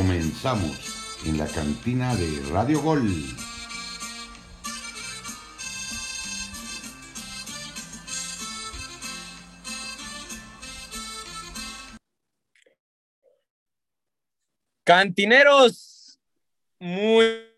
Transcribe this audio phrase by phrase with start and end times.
[0.00, 3.06] Comenzamos en la cantina de Radio Gol.
[14.84, 16.18] Cantineros,
[16.78, 17.52] muy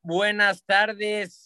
[0.00, 1.43] buenas tardes.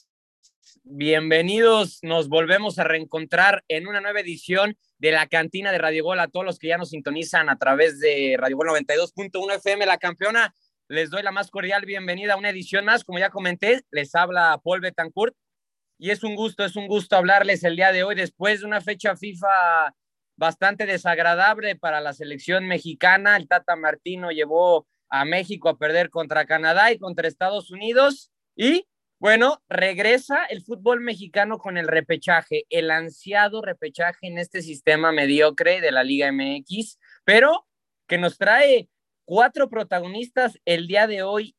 [0.90, 1.98] Bienvenidos.
[2.00, 6.18] Nos volvemos a reencontrar en una nueva edición de la cantina de Radio Gol.
[6.18, 9.98] A todos los que ya nos sintonizan a través de Radio Gol 92.1 FM, la
[9.98, 10.54] campeona,
[10.88, 13.04] les doy la más cordial bienvenida a una edición más.
[13.04, 15.36] Como ya comenté, les habla Paul Betancourt
[15.98, 18.80] y es un gusto, es un gusto hablarles el día de hoy después de una
[18.80, 19.94] fecha FIFA
[20.36, 23.36] bastante desagradable para la selección mexicana.
[23.36, 28.32] El Tata Martino llevó a México a perder contra Canadá y contra Estados Unidos.
[28.56, 28.86] Y
[29.20, 35.80] bueno, regresa el fútbol mexicano con el repechaje, el ansiado repechaje en este sistema mediocre
[35.80, 37.66] de la Liga MX, pero
[38.06, 38.88] que nos trae
[39.24, 41.56] cuatro protagonistas el día de hoy.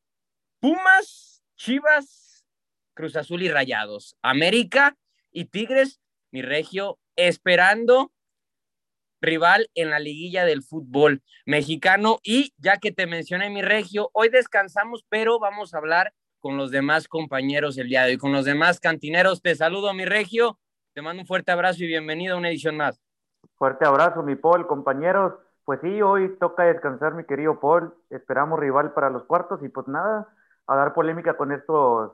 [0.58, 2.46] Pumas, Chivas,
[2.94, 4.96] Cruz Azul y Rayados, América
[5.30, 8.10] y Tigres, mi regio, esperando
[9.20, 12.20] rival en la liguilla del fútbol mexicano.
[12.22, 16.70] Y ya que te mencioné mi regio, hoy descansamos, pero vamos a hablar con los
[16.70, 19.42] demás compañeros el día de hoy, con los demás cantineros.
[19.42, 20.58] Te saludo, mi regio.
[20.94, 23.00] Te mando un fuerte abrazo y bienvenido a una edición más.
[23.56, 25.34] Fuerte abrazo, mi Paul, compañeros.
[25.64, 27.94] Pues sí, hoy toca descansar, mi querido Paul.
[28.08, 30.28] Esperamos rival para los cuartos y pues nada,
[30.66, 32.12] a dar polémica con estos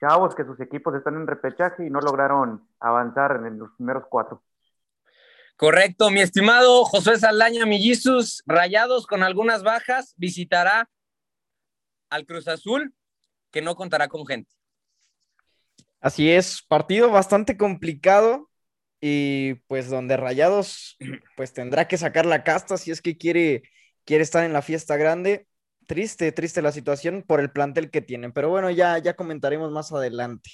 [0.00, 4.42] chavos que sus equipos están en repechaje y no lograron avanzar en los primeros cuatro.
[5.56, 10.90] Correcto, mi estimado José Saldaña Millisus, Rayados con algunas bajas, visitará
[12.10, 12.92] al Cruz Azul,
[13.54, 14.50] que no contará con gente.
[16.00, 18.50] Así es, partido bastante complicado
[19.00, 20.96] y pues donde Rayados
[21.36, 23.62] pues tendrá que sacar la casta si es que quiere,
[24.04, 25.46] quiere estar en la fiesta grande.
[25.86, 29.92] Triste, triste la situación por el plantel que tienen, pero bueno, ya, ya comentaremos más
[29.92, 30.50] adelante.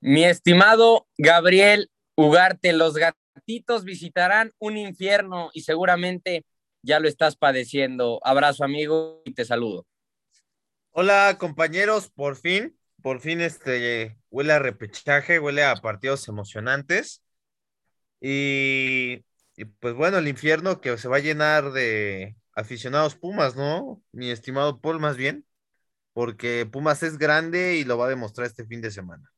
[0.00, 6.46] Mi estimado Gabriel Ugarte, los gatitos visitarán un infierno y seguramente
[6.82, 8.18] ya lo estás padeciendo.
[8.22, 9.84] Abrazo amigo y te saludo.
[10.92, 17.22] Hola compañeros, por fin, por fin este huele a repechaje, huele a partidos emocionantes.
[18.20, 19.24] Y,
[19.80, 24.02] pues bueno, el infierno que se va a llenar de aficionados Pumas, ¿no?
[24.12, 25.46] Mi estimado Paul, más bien,
[26.12, 29.30] porque Pumas es grande y lo va a demostrar este fin de semana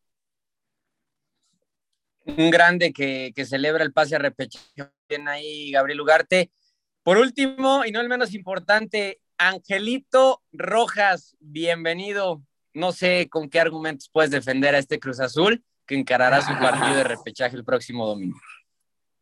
[2.24, 4.86] un grande que, celebra el pase a repechaje.
[5.26, 6.50] ahí Gabriel Ugarte.
[7.02, 12.42] Por último, y no el menos importante, Angelito Rojas, bienvenido.
[12.75, 16.94] No sé con qué argumentos puedes defender a este Cruz Azul que encarará su partido
[16.94, 18.38] de repechaje el próximo domingo.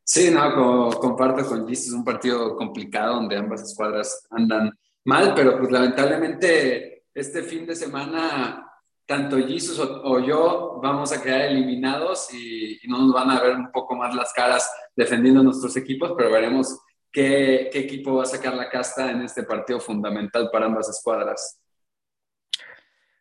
[0.05, 4.71] Sí, no, comparto con Gis, es un partido complicado donde ambas escuadras andan
[5.05, 8.67] mal, pero pues lamentablemente este fin de semana
[9.07, 13.73] tanto Jesus o, yo vamos a quedar eliminados y, no nos van a ver un
[13.73, 16.79] poco más las caras defendiendo nuestros equipos, pero veremos
[17.13, 21.61] qué, equipo va a sacar la casta en este partido fundamental para ambas escuadras.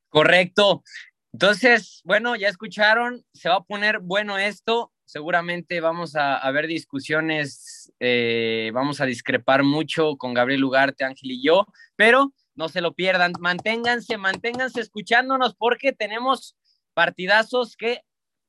[0.10, 0.84] Correcto.
[1.32, 4.92] Entonces, bueno, ya escucharon, se va a poner bueno esto.
[5.06, 11.32] Seguramente vamos a, a ver discusiones, eh, vamos a discrepar mucho con Gabriel Ugarte, Ángel
[11.32, 16.56] y yo, pero no se lo pierdan, manténganse, manténganse escuchándonos porque tenemos
[16.94, 18.02] partidazos que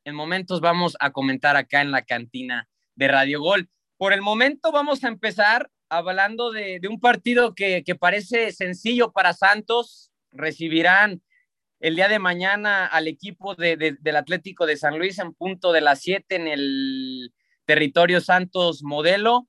[0.04, 3.70] en momentos vamos a comentar acá en la cantina de Radio Gol.
[4.00, 10.10] Por el momento vamos a empezar hablando de, un partido que, parece sencillo para Santos.
[10.32, 11.20] Recibirán
[11.80, 16.00] el día de mañana al equipo del Atlético de San Luis en punto de las
[16.00, 17.34] 7 en el
[17.66, 19.46] territorio Santos Modelo.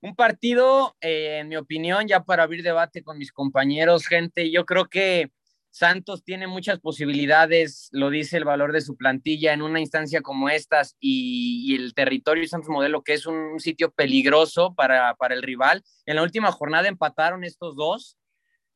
[0.00, 4.66] Un partido, eh, en mi opinión, ya para abrir debate con mis compañeros, gente, yo
[4.66, 5.30] creo que
[5.72, 10.50] Santos tiene muchas posibilidades, lo dice el valor de su plantilla en una instancia como
[10.50, 15.82] estas y, el territorio Santos Modelo, que es un, sitio peligroso para, para, el rival.
[16.04, 18.18] En la última jornada empataron estos dos,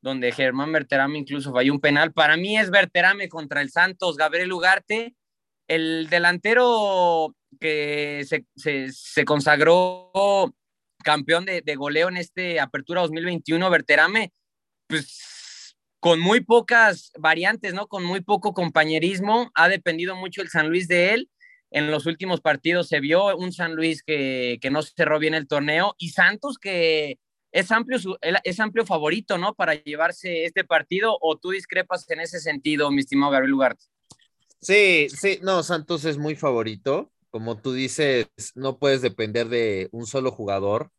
[0.01, 2.15] donde Germán Berterame incluso falló un penal.
[2.15, 5.15] Para mí es Berterame contra el Santos, Gabriel Ugarte,
[5.69, 8.47] el delantero que se,
[8.91, 10.11] se, consagró
[11.05, 14.33] campeón de, goleo en este Apertura 2021, Berterame,
[14.87, 15.36] pues
[16.07, 17.89] con muy pocas variantes, ¿no?
[17.89, 21.31] Con muy poco compañerismo, ha dependido mucho el San Luis de él.
[21.73, 25.97] En los últimos partidos se vio un San Luis que, no cerró bien el torneo
[25.99, 27.19] y Santos que
[27.51, 29.55] es amplio, es amplio favorito, ¿no?
[29.55, 33.87] Para llevarse este partido o tú discrepas en ese sentido, mi estimado Gabriel Ugarte.
[34.61, 37.11] Sí, sí, no, Santos es muy favorito.
[37.31, 40.93] Como tú dices, no puedes depender de un solo jugador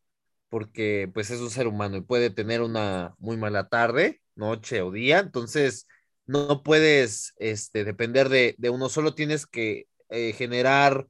[0.49, 4.91] porque pues es un ser humano y puede tener una muy mala tarde, noche o
[4.91, 5.87] día, entonces
[6.27, 11.07] no puedes este, depender de, uno, solo tienes que eh, generar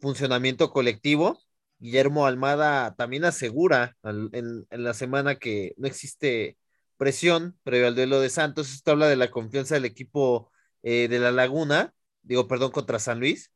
[0.00, 1.40] funcionamiento colectivo.
[1.78, 6.56] Guillermo Almada también asegura en, la semana que no existe
[6.96, 8.72] presión previo al duelo de Santos.
[8.72, 10.50] Esto habla de la confianza del equipo
[10.82, 11.92] eh, de la Laguna,
[12.22, 13.50] digo, perdón, contra San Luis.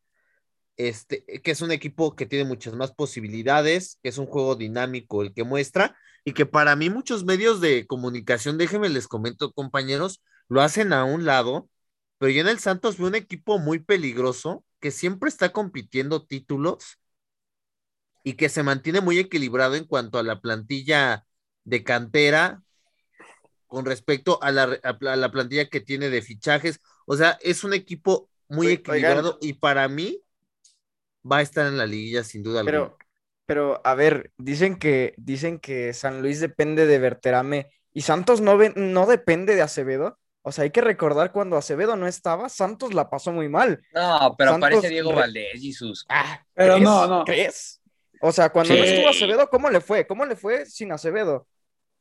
[0.77, 5.23] Este, que es un equipo que tiene muchas más posibilidades, que es un juego dinámico
[5.23, 10.23] el que muestra y que para mí muchos medios de comunicación, déjenme les comento compañeros,
[10.49, 11.69] lo hacen a un lado,
[12.19, 16.99] pero yo en el Santos veo un equipo muy peligroso que siempre está compitiendo títulos
[18.23, 21.27] y que se mantiene muy equilibrado en cuanto a la plantilla
[21.65, 22.63] de cantera
[23.67, 26.81] con respecto a la, la plantilla que tiene de fichajes.
[27.07, 30.21] O sea, es un equipo muy equilibrado y para mí
[31.31, 32.97] va a estar en la liguilla sin duda pero,
[33.47, 38.59] Pero, a ver, dicen que, dicen que San Luis depende de Berterame y Santos no,
[38.77, 40.19] no depende de Acevedo.
[40.43, 43.83] O sea, hay que recordar cuando Acevedo no estaba, Santos la pasó muy mal.
[43.95, 46.05] No, pero aparece Diego Valdés y sus.
[46.09, 47.25] Ah, pero no, no.
[47.25, 47.81] ¿Crees?
[48.21, 50.07] O sea, cuando no estuvo Acevedo, ¿cómo le fue?
[50.07, 51.47] ¿Cómo le fue sin Acevedo?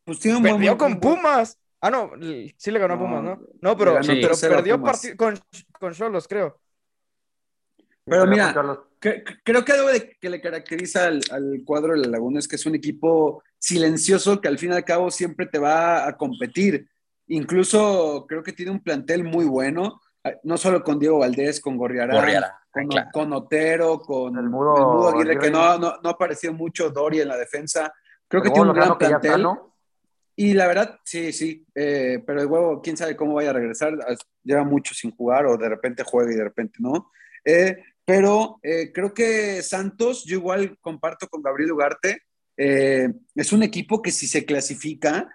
[0.04, 1.58] Pues tiene un Perdió con Pumas.
[1.80, 2.12] Ah, no,
[2.58, 3.42] sí le ganó a Pumas, ¿no?
[3.62, 5.40] No, pero, pero perdió con,
[5.80, 6.62] con Cholos, creo.
[8.06, 8.54] Pero mira,
[9.00, 9.88] creo que algo
[10.20, 14.50] que le caracteriza al, cuadro de la Laguna es que es un equipo silencioso que
[14.50, 16.88] al fin y al cabo siempre te va a competir.
[17.28, 20.02] Incluso creo que tiene un plantel muy bueno,
[20.44, 22.52] no solo con Diego Valdés, con Gorriarán,
[23.12, 27.38] con, Otero, con el Mudo, Aguirre, que no, no, ha aparecido mucho Dori en la
[27.38, 27.94] defensa.
[28.28, 29.48] Creo que tiene un gran plantel.
[30.36, 33.94] Y la verdad, sí, sí, eh, pero el huevo, quién sabe cómo vaya a regresar,
[34.44, 37.12] lleva mucho sin jugar o de repente juega y de repente no.
[37.46, 42.22] Eh, pero eh, creo que Santos, yo igual comparto con Gabriel Ugarte,
[42.58, 45.28] eh, es un equipo que si se clasifica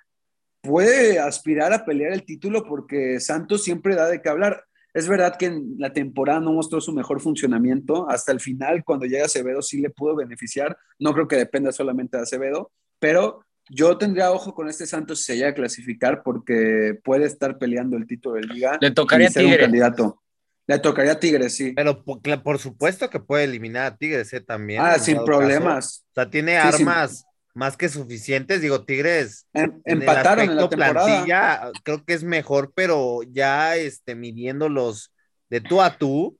[0.60, 4.64] puede aspirar a pelear el título porque Santos siempre da de qué hablar.
[4.92, 8.08] Es verdad que en la temporada no mostró su mejor funcionamiento.
[8.08, 10.76] Hasta el final, cuando llega Acevedo, sí le pudo beneficiar.
[10.98, 15.24] No creo que dependa solamente de Acevedo, pero yo tendría ojo con este Santos si
[15.26, 18.78] se llega a clasificar porque puede estar peleando el título de liga.
[18.80, 20.22] Le tocaría ser un candidato.
[20.68, 21.72] Le tocaría a Tigres, sí.
[21.72, 24.42] Pero por, supuesto que puede eliminar a Tigres ¿eh?
[24.42, 24.82] también.
[24.84, 26.04] Ah, sin problemas.
[26.10, 27.24] O sea, tiene armas
[27.54, 28.60] más que suficientes.
[28.60, 29.46] Digo, Tigres.
[29.54, 35.10] En, empataron en la plantilla, creo que es mejor, pero ya este, midiéndolos
[35.48, 36.38] de tú a tú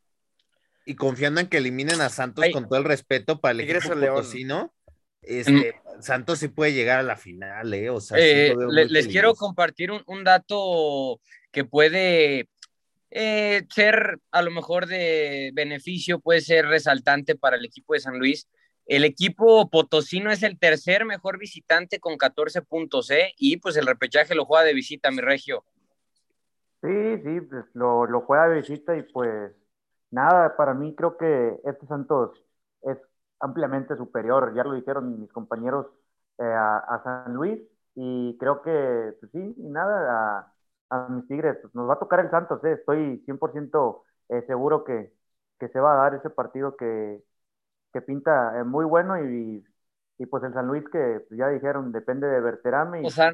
[0.84, 3.98] y confiando en que eliminen a Santos con todo el respeto para el Tigres equipo
[3.98, 4.74] potosino.
[5.22, 7.88] Este, Santos sí puede llegar a la final, ¿eh?
[7.88, 11.19] O sea, eh, les quiero compartir un, un dato
[11.50, 12.46] que puede
[13.10, 18.19] eh, ser a lo mejor de beneficio, puede ser resaltante para el equipo de San
[18.19, 18.49] Luis.
[18.87, 23.32] El equipo potosino es el tercer mejor visitante con 14 puntos, ¿eh?
[23.37, 25.64] Y pues el repechaje lo juega de visita, mi regio.
[26.81, 29.52] Sí, sí, pues lo, lo juega de visita y pues
[30.10, 32.43] nada, para mí creo que este Santos
[32.82, 32.99] es
[33.40, 35.87] ampliamente superior, ya lo dijeron mis compañeros
[36.38, 37.60] eh, a, San Luis
[37.94, 40.52] y creo que, pues sí, y nada, a,
[40.90, 41.56] a mis Tigres.
[41.61, 42.73] Pues, nos va a tocar el Santos, ¿eh?
[42.73, 45.12] estoy 100% eh, seguro que,
[45.61, 47.20] se va a dar ese partido que,
[48.06, 49.65] pinta eh, muy bueno y,
[50.31, 53.05] pues el San Luis que pues, ya dijeron depende de Berterame.
[53.05, 53.32] O sea,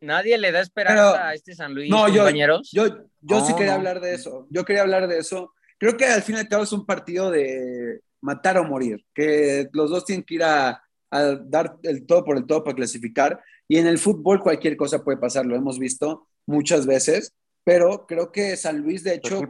[0.00, 2.70] nadie le da esperanza a este San Luis, no, compañeros.
[2.72, 2.86] Yo,
[3.20, 4.48] yo, sí quería hablar de eso.
[4.50, 5.54] Yo quería hablar de eso.
[5.78, 9.68] Creo que al fin y al cabo es un partido de matar o morir, que
[9.72, 13.40] los dos tienen que ir a, a dar el todo por el todo para clasificar.
[13.70, 18.32] Y en el fútbol cualquier cosa puede pasar, lo hemos visto muchas veces, pero creo
[18.32, 19.40] que San Luis, de hecho,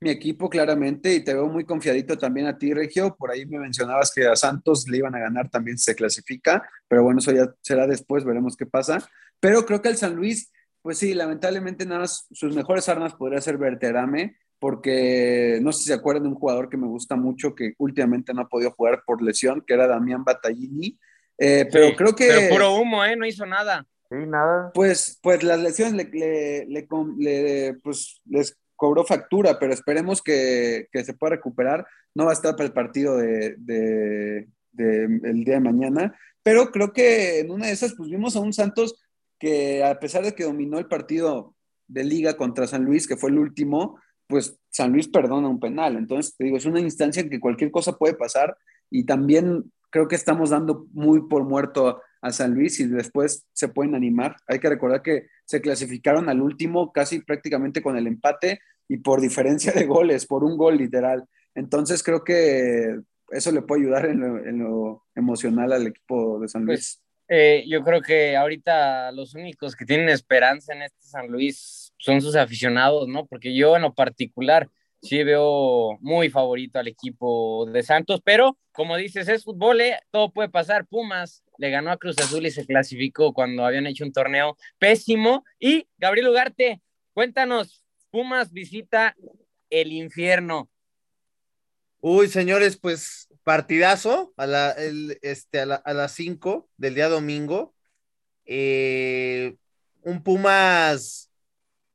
[0.00, 3.58] mi equipo claramente, y te veo muy confiadito también a ti, Regio, por ahí me
[3.58, 7.32] mencionabas que a Santos le iban a ganar también si se clasifica, pero bueno, eso
[7.32, 8.98] ya será después, veremos qué pasa.
[9.40, 13.40] Pero creo que el San Luis, pues sí, lamentablemente nada más sus mejores armas podría
[13.40, 17.54] ser Verterame, porque no sé si se acuerdan de un jugador que me gusta mucho
[17.54, 20.98] que últimamente no ha podido jugar por lesión, que era Damián Battaglini.
[21.38, 22.28] Eh, pero creo que.
[22.28, 23.16] Pero puro humo, ¿eh?
[23.16, 23.86] No hizo nada.
[24.08, 24.70] Sí, nada.
[24.74, 31.14] Pues, pues las lesiones le, le, pues, les cobró factura, pero esperemos que, que, se
[31.14, 31.86] pueda recuperar.
[32.14, 36.70] No va a estar para el partido de, de, de, el día de mañana, pero
[36.70, 39.02] creo que en una de esas, pues vimos a un Santos
[39.38, 41.54] que a pesar de que dominó el partido
[41.86, 45.96] de liga contra San Luis, que fue el último, pues San Luis perdona un penal.
[45.96, 48.56] Entonces, te digo, es una instancia en que cualquier cosa puede pasar
[48.90, 53.68] y también creo que estamos dando muy por muerto a San Luis y después se
[53.68, 54.34] pueden animar.
[54.48, 58.58] Hay que recordar que se clasificaron al último casi prácticamente con el empate
[58.88, 61.28] y por diferencia de goles, por un gol literal.
[61.54, 62.98] Entonces creo que
[63.28, 66.98] eso le puede ayudar en lo, emocional al equipo de San Luis.
[66.98, 71.92] Pues, eh, yo creo que ahorita los únicos que tienen esperanza en este San Luis
[71.98, 73.26] son sus aficionados, ¿no?
[73.26, 74.68] Porque yo en lo particular
[75.04, 80.00] sí veo muy favorito al equipo de Santos, pero como dices, es fútbol, ¿eh?
[80.10, 80.86] todo puede pasar.
[80.86, 85.44] Pumas le ganó a Cruz Azul y se clasificó cuando habían hecho un torneo pésimo.
[85.60, 86.82] Y Gabriel Ugarte,
[87.12, 89.14] cuéntanos, Pumas visita
[89.70, 90.70] el infierno.
[92.00, 94.74] Uy, señores, pues partidazo a, la,
[95.22, 97.74] este, a, las 5 del día domingo.
[98.46, 99.54] Eh,
[100.02, 101.30] un Pumas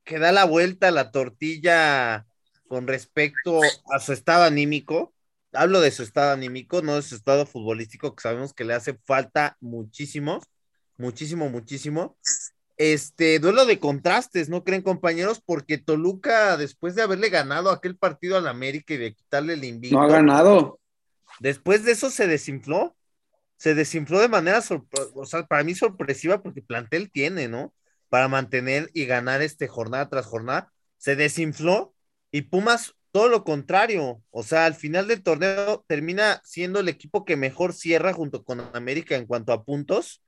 [0.04, 2.26] que da la vuelta a la tortilla
[2.70, 3.60] con respecto
[3.92, 5.14] a su estado anímico.
[5.52, 8.98] Hablo de su estado anímico, no de su estado futbolístico, que sabemos que le hace
[9.04, 10.40] falta muchísimo,
[10.96, 12.16] muchísimo, muchísimo.
[12.78, 15.42] Este duelo de contrastes, ¿no creen, compañeros?
[15.44, 19.98] Porque Toluca, después de haberle ganado aquel partido al América y de quitarle el invito.
[19.98, 20.80] No ha ganado.
[21.40, 22.96] Después de eso se desinfló.
[23.58, 24.64] Se desinfló de manera,
[25.16, 27.74] o sea, para mí sorpresiva, porque plantel tiene, ¿no?
[28.08, 30.72] Para mantener y ganar este jornada tras jornada.
[30.98, 31.94] Se desinfló
[32.32, 34.24] y Pumas, todo lo contrario.
[34.32, 38.62] O sea, al final del torneo termina siendo el equipo que mejor cierra junto con
[38.74, 40.22] América en cuanto a puntos.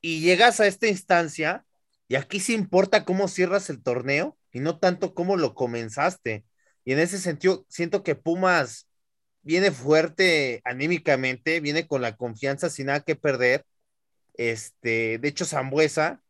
[0.00, 1.64] Y llegas a esta instancia
[2.08, 6.44] y aquí sí importa cómo cierras el torneo y no tanto cómo lo comenzaste.
[6.84, 8.88] Y en ese sentido, siento que Pumas
[9.42, 13.64] viene fuerte anímicamente, viene con la confianza sin nada que perder.
[14.34, 16.23] Este, de hecho, Zambuesa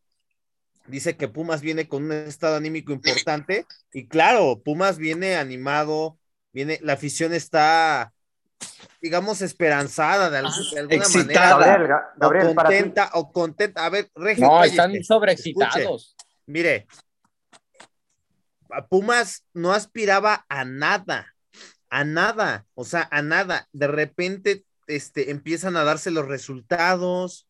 [0.87, 6.19] dice que Pumas viene con un estado anímico importante y claro, Pumas viene animado,
[6.53, 8.13] viene, la afición está,
[9.01, 12.13] digamos, esperanzada de, alguna manera.
[12.17, 13.87] Gabriel, o contenta, o contenta.
[13.87, 16.17] A ver, Regio, No, están sobreexcitados.
[16.47, 16.87] Mire,
[18.89, 21.35] Pumas no aspiraba a nada,
[21.89, 23.69] a nada, o sea, a nada.
[23.73, 27.47] De repente, este, empiezan a darse los resultados,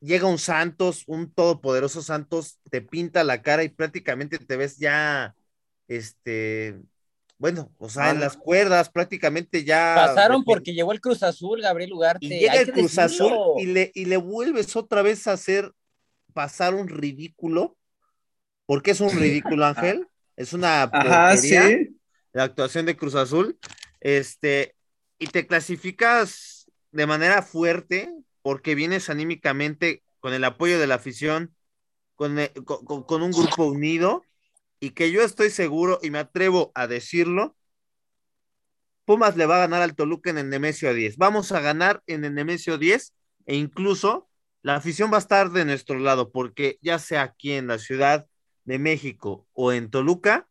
[0.00, 5.34] llega un Santos, un todopoderoso Santos, te pinta la cara y prácticamente te ves ya,
[5.88, 6.80] este,
[7.38, 9.94] bueno, o sea, en las cuerdas prácticamente ya.
[9.94, 12.24] Pasaron porque llegó el Cruz Azul, Gabriel Ugarte.
[12.24, 15.72] Y llega el Cruz Azul y le, y le vuelves otra vez a hacer
[16.32, 17.76] pasar un ridículo.
[18.66, 20.06] porque es un ridículo, Ángel?
[20.36, 21.88] Es una porquería
[22.32, 23.58] la actuación de Cruz Azul.
[24.00, 24.74] Este,
[25.18, 28.12] y te clasificas de manera fuerte
[28.44, 31.56] porque vienes anímicamente con el apoyo de la afición,
[32.14, 34.22] con, eh, con, un grupo unido,
[34.80, 37.56] y que yo estoy seguro y me atrevo a decirlo,
[39.06, 41.16] Pumas le va a ganar al Toluca en el Nemesio 10.
[41.16, 43.14] Vamos a ganar en el Nemesio 10
[43.46, 44.28] e incluso
[44.60, 48.26] la afición va a estar de nuestro lado, porque ya sea aquí en la Ciudad
[48.64, 50.46] de México o en Toluca,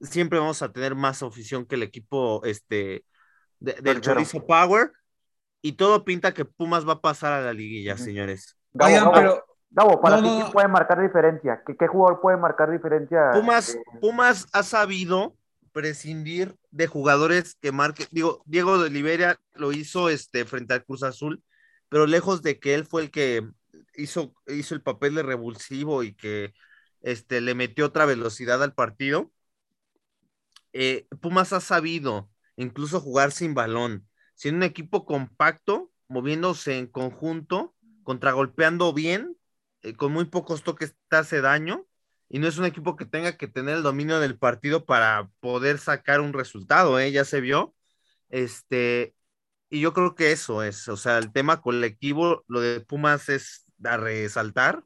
[0.00, 3.04] siempre vamos a tener más afición que el equipo este,
[3.60, 4.90] del Chorizo Power
[5.66, 8.56] y todo pinta que Pumas va a pasar a la liguilla, señores.
[8.72, 10.00] Gabo, pero...
[10.00, 11.60] para ti, ¿quién puede marcar diferencia?
[11.66, 13.32] ¿Qué, jugador puede marcar diferencia?
[13.32, 15.34] Pumas, Pumas ha sabido
[15.72, 18.06] prescindir de jugadores que marquen.
[18.12, 21.42] Digo, Diego de Oliveira lo hizo este, frente al Cruz Azul,
[21.88, 23.44] pero lejos de que él fue el que
[23.96, 26.54] hizo, hizo el papel de revulsivo y que
[27.02, 29.32] este, le metió otra velocidad al partido.
[30.72, 34.06] Eh, Pumas ha sabido incluso jugar sin balón
[34.36, 37.74] siendo un equipo compacto, moviéndose en conjunto,
[38.04, 39.36] contragolpeando bien,
[39.82, 41.86] eh, con muy pocos toques te hace daño,
[42.28, 45.78] y no es un equipo que tenga que tener el dominio del partido para poder
[45.78, 47.12] sacar un resultado, ¿eh?
[47.12, 47.74] ya se vio.
[48.28, 49.14] Este,
[49.70, 53.64] y yo creo que eso es, o sea, el tema colectivo, lo de Pumas es
[53.84, 54.84] a resaltar,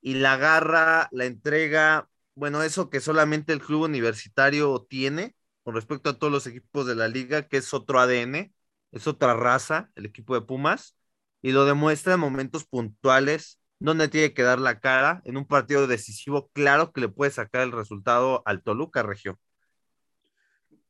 [0.00, 6.10] y la garra, la entrega, bueno, eso que solamente el club universitario tiene con respecto
[6.10, 8.52] a todos los equipos de la liga, que es otro ADN,
[8.92, 10.96] es otra raza, el equipo de Pumas,
[11.42, 15.86] y lo demuestra en momentos puntuales, donde tiene que dar la cara en un partido
[15.86, 19.38] decisivo, claro que le puede sacar el resultado al Toluca, Regio.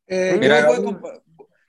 [0.06, 0.40] Eh,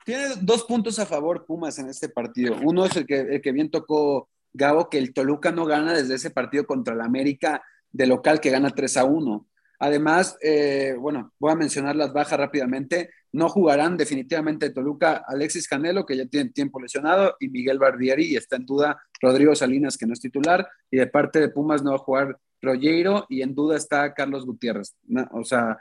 [0.04, 2.56] tiene dos puntos a favor Pumas en este partido.
[2.64, 6.16] Uno es el que, el que bien tocó Gabo, que el Toluca no gana desde
[6.16, 7.62] ese partido contra el América
[7.92, 9.48] de local que gana 3 a 1.
[9.80, 13.12] Además, eh, bueno, voy a mencionar las bajas rápidamente.
[13.34, 18.36] No jugarán definitivamente Toluca Alexis Canelo, que ya tiene tiempo lesionado, y Miguel Barbieri, y
[18.36, 21.92] está en duda Rodrigo Salinas, que no es titular, y de parte de Pumas no
[21.92, 24.96] va a jugar Rollero, y en duda está Carlos Gutiérrez.
[25.32, 25.78] o sea,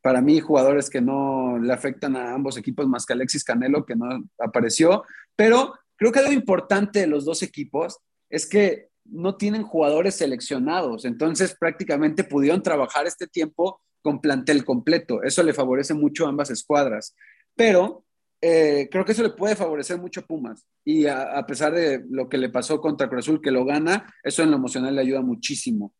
[0.00, 3.96] para mí, jugadores que no le afectan a ambos equipos más que Alexis Canelo, que
[3.96, 4.06] no
[4.38, 5.04] apareció,
[5.36, 7.98] pero creo que lo importante de los dos equipos
[8.30, 15.22] es que no tienen jugadores seleccionados, entonces prácticamente pudieron trabajar este tiempo con plantel completo.
[15.22, 17.14] Eso le favorece mucho a ambas escuadras.
[17.54, 18.04] Pero
[18.40, 20.64] eh, creo que eso le puede favorecer mucho a Pumas.
[20.84, 24.42] Y a, pesar de lo que le pasó contra Cruz Azul, que lo gana, eso
[24.42, 25.94] en lo emocional le ayuda muchísimo.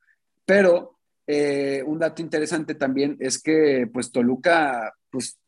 [0.45, 5.39] Pero eh, un dato interesante también es que, pues, Toluca, pues,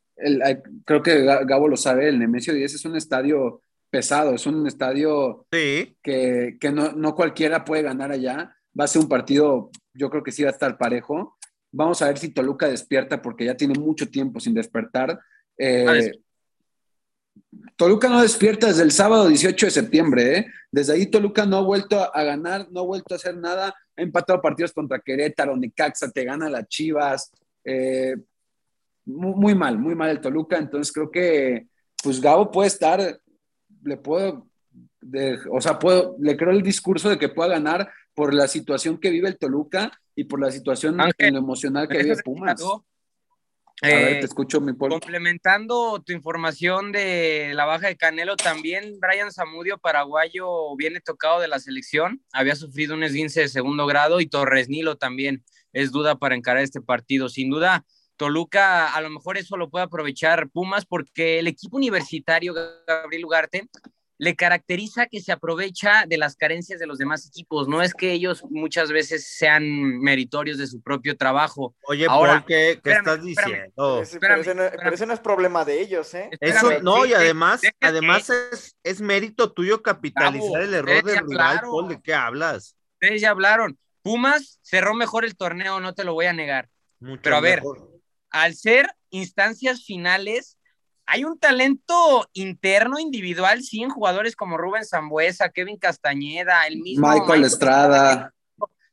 [0.84, 5.46] creo que Gabo lo sabe, el Nemesio 10 es un estadio pesado, es un estadio
[5.50, 8.54] que, no, no, cualquiera puede ganar allá.
[8.78, 11.38] Va a ser un partido, yo creo que sí va a estar parejo.
[11.72, 15.18] Vamos a ver si Toluca despierta porque ya tiene mucho tiempo sin despertar.
[15.56, 16.12] Eh,
[17.76, 20.46] Toluca no despierta desde el sábado 18 de septiembre, ¿eh?
[20.70, 23.74] Desde ahí Toluca no ha vuelto a ganar, no ha vuelto a hacer nada.
[23.96, 27.32] Ha empatado partidos contra Querétaro, Necaxa, te gana las Chivas.
[27.64, 28.16] Eh,
[29.04, 30.58] muy, mal, muy mal el Toluca.
[30.58, 31.66] Entonces creo que,
[32.02, 33.20] pues Gabo puede estar,
[33.82, 34.48] le puedo,
[35.50, 39.10] o sea, puedo, le creo el discurso de que pueda ganar por la situación que
[39.10, 42.62] vive el Toluca y por la situación en lo emocional que vive Pumas.
[43.82, 45.00] A ver, te eh, escucho, mi pueblo.
[45.00, 51.48] Complementando tu información de la baja de Canelo, también Brian Zamudio, paraguayo, viene tocado de
[51.48, 52.22] la selección.
[52.34, 56.62] Había sufrido un esguince de segundo grado y Torres Nilo también es duda para encarar
[56.62, 57.30] este partido.
[57.30, 57.86] Sin duda,
[58.16, 62.52] Toluca a lo mejor eso lo puede aprovechar Pumas porque el equipo universitario
[62.86, 63.70] Gabriel Ugarte
[64.20, 67.68] le caracteriza que se aprovecha de las carencias de los demás equipos.
[67.68, 69.64] No es que ellos muchas veces sean
[69.98, 71.74] meritorios de su propio trabajo.
[71.84, 74.02] Oye, Ahora, ¿qué, estás diciendo?
[74.20, 74.36] pero,
[74.92, 76.28] eso no, es problema de ellos, ¿eh?
[76.38, 81.88] Eso no, y además, además es, es, mérito tuyo capitalizar el error del rival, Paul,
[81.88, 82.76] ¿de qué hablas?
[83.00, 83.78] Ustedes ya hablaron.
[84.02, 86.68] Pumas cerró mejor el torneo, no te lo voy a negar.
[87.22, 87.62] pero a ver,
[88.28, 90.58] al ser instancias finales,
[91.12, 97.08] hay un talento interno, individual, sí, en jugadores como Rubén Zambuesa, Kevin Castañeda, el mismo
[97.10, 98.32] Michael, Estrada.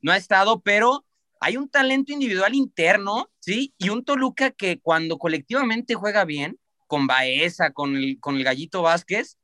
[0.01, 1.05] No ha estado, pero
[1.39, 3.75] hay un talento individual interno, ¿sí?
[3.77, 6.57] Y un Toluca que cuando colectivamente juega bien,
[6.87, 9.37] con Baeza, con el, con el Gallito Vázquez,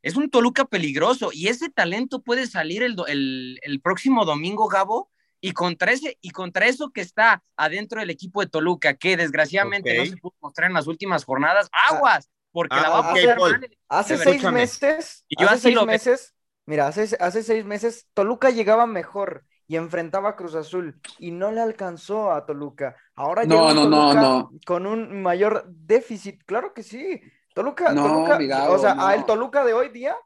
[0.00, 5.10] es un Toluca peligroso y ese talento puede salir el, el, el próximo domingo, Gabo,
[5.40, 9.96] y contra, ese, y contra eso que está adentro del equipo de Toluca, que desgraciadamente
[9.96, 14.18] no se pudo mostrar en las últimas jornadas, ah, aguas, porque la va a Hace
[14.18, 16.34] seis meses, y yo hace seis meses,
[16.66, 21.52] mira, hace, hace seis meses Toluca llegaba mejor y enfrentaba a Cruz Azul y no
[21.52, 22.96] le alcanzó a Toluca.
[23.14, 24.50] Ahora no, no, no, no.
[24.66, 27.20] con un mayor déficit, claro que sí.
[27.54, 30.16] Toluca, Toluca o sea, a el Toluca de hoy día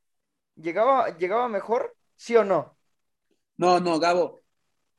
[0.55, 2.77] llegaba, llegaba mejor, ¿sí o no?
[3.57, 4.42] No, no, Gabo,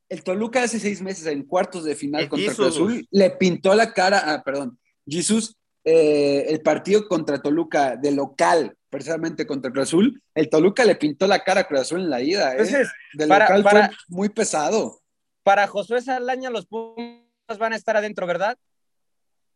[0.10, 3.94] el Toluca hace seis meses en cuartos de final contra Cruz Azul le pintó la
[3.94, 10.22] cara, ah, perdón, Jesús, eh, el partido contra Toluca de local, precisamente contra Cruz Azul,
[10.36, 12.50] el Toluca le pintó la cara a Cruz Azul en la ida.
[12.50, 12.52] ¿eh?
[12.52, 15.00] Entonces, de local fue muy pesado.
[15.44, 18.58] Para Josué Salaña, los Pumas van a estar adentro, ¿verdad?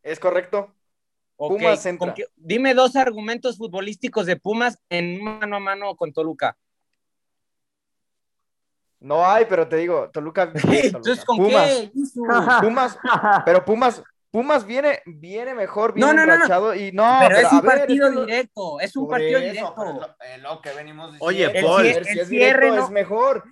[0.03, 0.73] Es correcto.
[1.37, 1.87] Pumas
[2.35, 6.57] dime dos argumentos futbolísticos de Pumas en mano a mano con Toluca.
[8.99, 10.51] No hay, pero te digo, Toluca.
[10.53, 11.91] Entonces, ¿con Pumas, qué?
[12.61, 12.99] Pumas,
[13.45, 17.17] pero Pumas, Pumas viene, viene mejor, viene no, no, y no.
[17.19, 19.99] Pero, es un partido directo, es un partido directo.
[20.41, 23.43] Lo, que venimos Oye, Paul, el, si es directo, es mejor.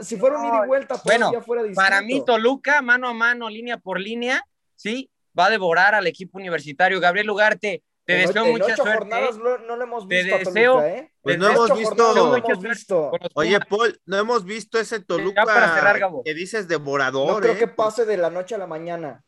[0.00, 1.80] si fuera un ida y vuelta, bueno, fuera distinto.
[1.82, 4.44] Para mí, Toluca, mano a mano, línea por línea,
[4.76, 7.00] sí, va a devorar al equipo universitario.
[7.00, 8.98] Gabriel Ugarte te deseo en mucha ocho suerte.
[8.98, 11.12] jornadas no, no lo hemos visto te deseo, Toluca, ¿eh?
[11.22, 13.12] Pues no hemos visto, no hemos visto.
[13.34, 17.34] Oye, Paul, no hemos visto ese Toluca para cerrar, que dices devorador.
[17.34, 17.58] No creo ¿eh?
[17.58, 19.22] que pase de la noche a la mañana.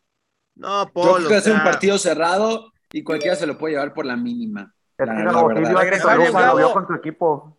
[0.54, 1.22] No, Paul.
[1.22, 4.16] Yo creo que es un partido cerrado y cualquiera se lo puede llevar por la
[4.16, 4.74] mínima.
[4.98, 7.58] La, con tu equipo.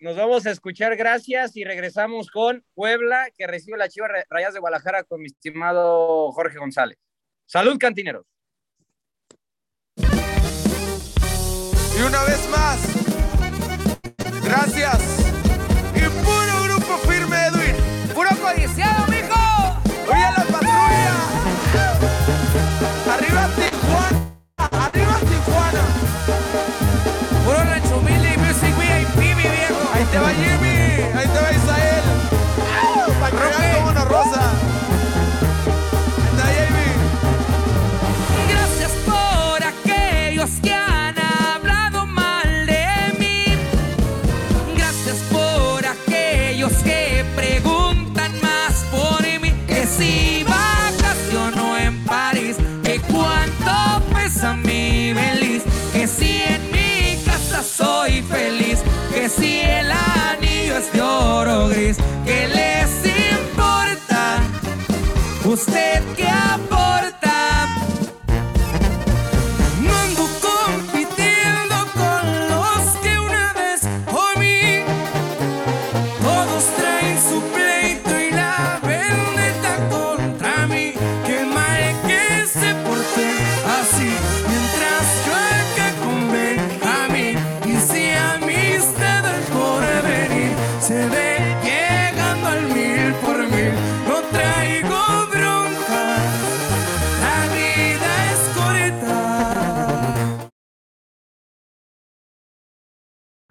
[0.00, 4.60] Nos vamos a escuchar, gracias, y regresamos con Puebla, que recibe la Chiva Rayas de
[4.60, 6.96] Guadalajara con mi estimado Jorge González.
[7.44, 8.24] Salud, cantineros.
[12.00, 12.78] Y una vez más,
[14.42, 15.00] gracias.
[15.94, 17.76] Y puro grupo firme, Edwin.
[18.14, 19.78] Puro codiciado, mijo.
[20.10, 21.14] Oye la patrulla.
[23.12, 24.18] Arriba Tijuana.
[24.56, 25.84] Arriba Tijuana.
[27.44, 29.84] Puro rancho music VIP, mi viejo.
[29.92, 30.76] Ahí te va Jimmy.
[31.18, 31.59] Ahí te va Isael.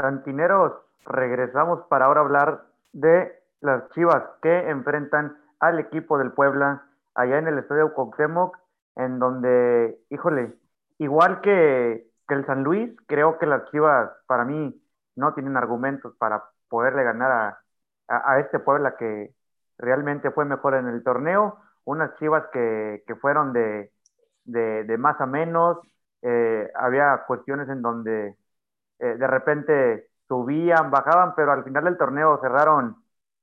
[0.09, 0.73] Santineros,
[1.05, 7.47] regresamos para ahora hablar de las Chivas que enfrentan al equipo del Puebla allá en
[7.47, 8.57] el Estadio Cuauhtémoc,
[8.95, 10.55] en donde, híjole,
[10.97, 14.79] igual que, el San Luis, creo que las Chivas para mí
[15.15, 17.57] no tienen argumentos para poderle ganar
[18.07, 19.33] a, este Puebla que
[19.77, 23.91] realmente fue mejor en el torneo, unas Chivas que, fueron de,
[24.97, 25.77] más a menos,
[26.23, 28.38] eh, había cuestiones en donde
[28.99, 32.97] eh, de repente subían, bajaban, pero al final del torneo cerraron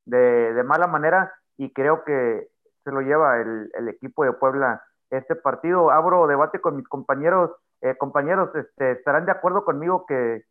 [0.05, 2.49] de, de mala manera y creo que
[2.85, 5.90] se lo lleva el, el, equipo de Puebla este partido.
[5.90, 7.51] Abro debate con mis compañeros.
[7.83, 10.45] Eh, compañeros, este, ¿estarán de acuerdo conmigo que,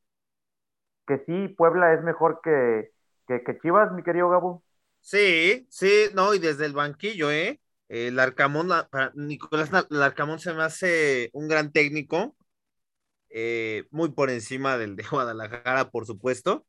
[1.07, 2.91] que sí, Puebla es mejor que,
[3.27, 4.63] que, que, Chivas, mi querido Gabo?
[5.01, 7.59] Sí, sí, no, y desde el banquillo, ¿eh?
[7.87, 8.69] El Arcamón,
[9.13, 12.35] Nicolás Larcamón se me hace un gran técnico,
[13.29, 16.65] eh, muy por encima del de Guadalajara, por supuesto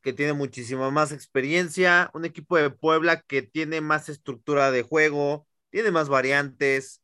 [0.00, 5.46] que tiene muchísima más experiencia, un equipo de Puebla que tiene más estructura de juego,
[5.70, 7.02] tiene más variantes,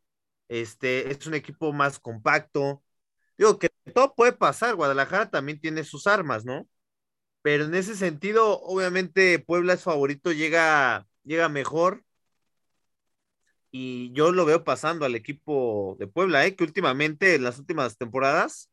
[0.48, 2.82] este, es un equipo más compacto.
[3.38, 6.68] Digo que todo puede pasar, Guadalajara también tiene sus armas, ¿no?
[7.42, 12.04] Pero en ese sentido, obviamente Puebla es favorito, llega, llega mejor.
[13.76, 16.54] Y yo lo veo pasando al equipo de Puebla, ¿eh?
[16.54, 18.70] que últimamente, en las últimas temporadas,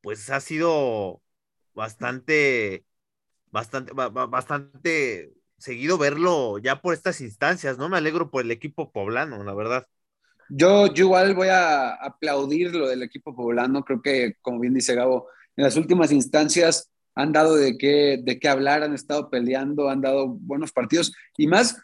[0.00, 1.20] pues ha sido
[1.74, 2.86] bastante
[3.50, 7.90] bastante, bastante seguido verlo ya por estas instancias, ¿no?
[7.90, 9.86] Me alegro por el equipo poblano, la verdad.
[10.48, 14.94] Yo, yo igual voy a aplaudir lo del equipo poblano, creo que, como bien dice
[14.94, 19.90] Gabo, en las últimas instancias han dado de qué, de qué hablar, han estado peleando,
[19.90, 21.82] han dado buenos partidos y más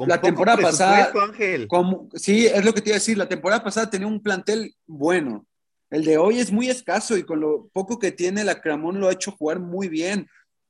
[0.00, 1.12] Con la temporada pasada.
[1.22, 1.68] Ángel.
[1.68, 4.74] Como, sí, es lo que te iba a decir, la temporada pasada tenía un plantel
[4.86, 5.44] bueno.
[5.90, 9.10] El de hoy es muy escaso y con lo poco que tiene, la Cramón lo
[9.10, 10.26] ha hecho jugar muy bien.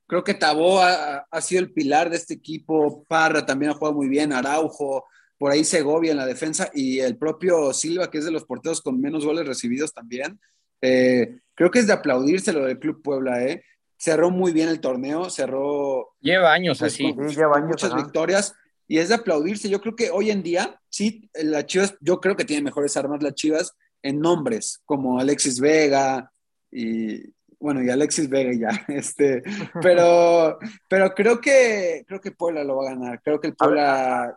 [0.08, 3.04] Creo que Tabó ha, ha, sido el pilar de este equipo.
[3.06, 4.32] Parra también ha jugado muy bien.
[4.32, 5.06] Araujo,
[5.38, 8.80] por ahí Segovia en la defensa y el propio Silva, que es de los porteros
[8.80, 10.40] con menos goles recibidos también.
[10.82, 13.62] Eh, creo que es de aplaudirse lo del Club Puebla, ¿eh?
[13.96, 16.16] Cerró muy bien el torneo, cerró.
[16.20, 17.14] Lleva años pues, así.
[17.14, 18.02] Con, Sí, lleva años, muchas ajá.
[18.02, 18.56] victorias
[18.90, 19.68] y es de aplaudirse.
[19.70, 23.22] Yo creo que hoy en día, sí, la Chivas, yo creo que tiene mejores armas
[23.22, 26.32] las Chivas en nombres, como Alexis Vega
[26.72, 29.44] y, bueno, y Alexis Vega ya, este,
[29.80, 34.36] pero, pero creo que, creo que Puebla lo va a ganar, creo que el Puebla,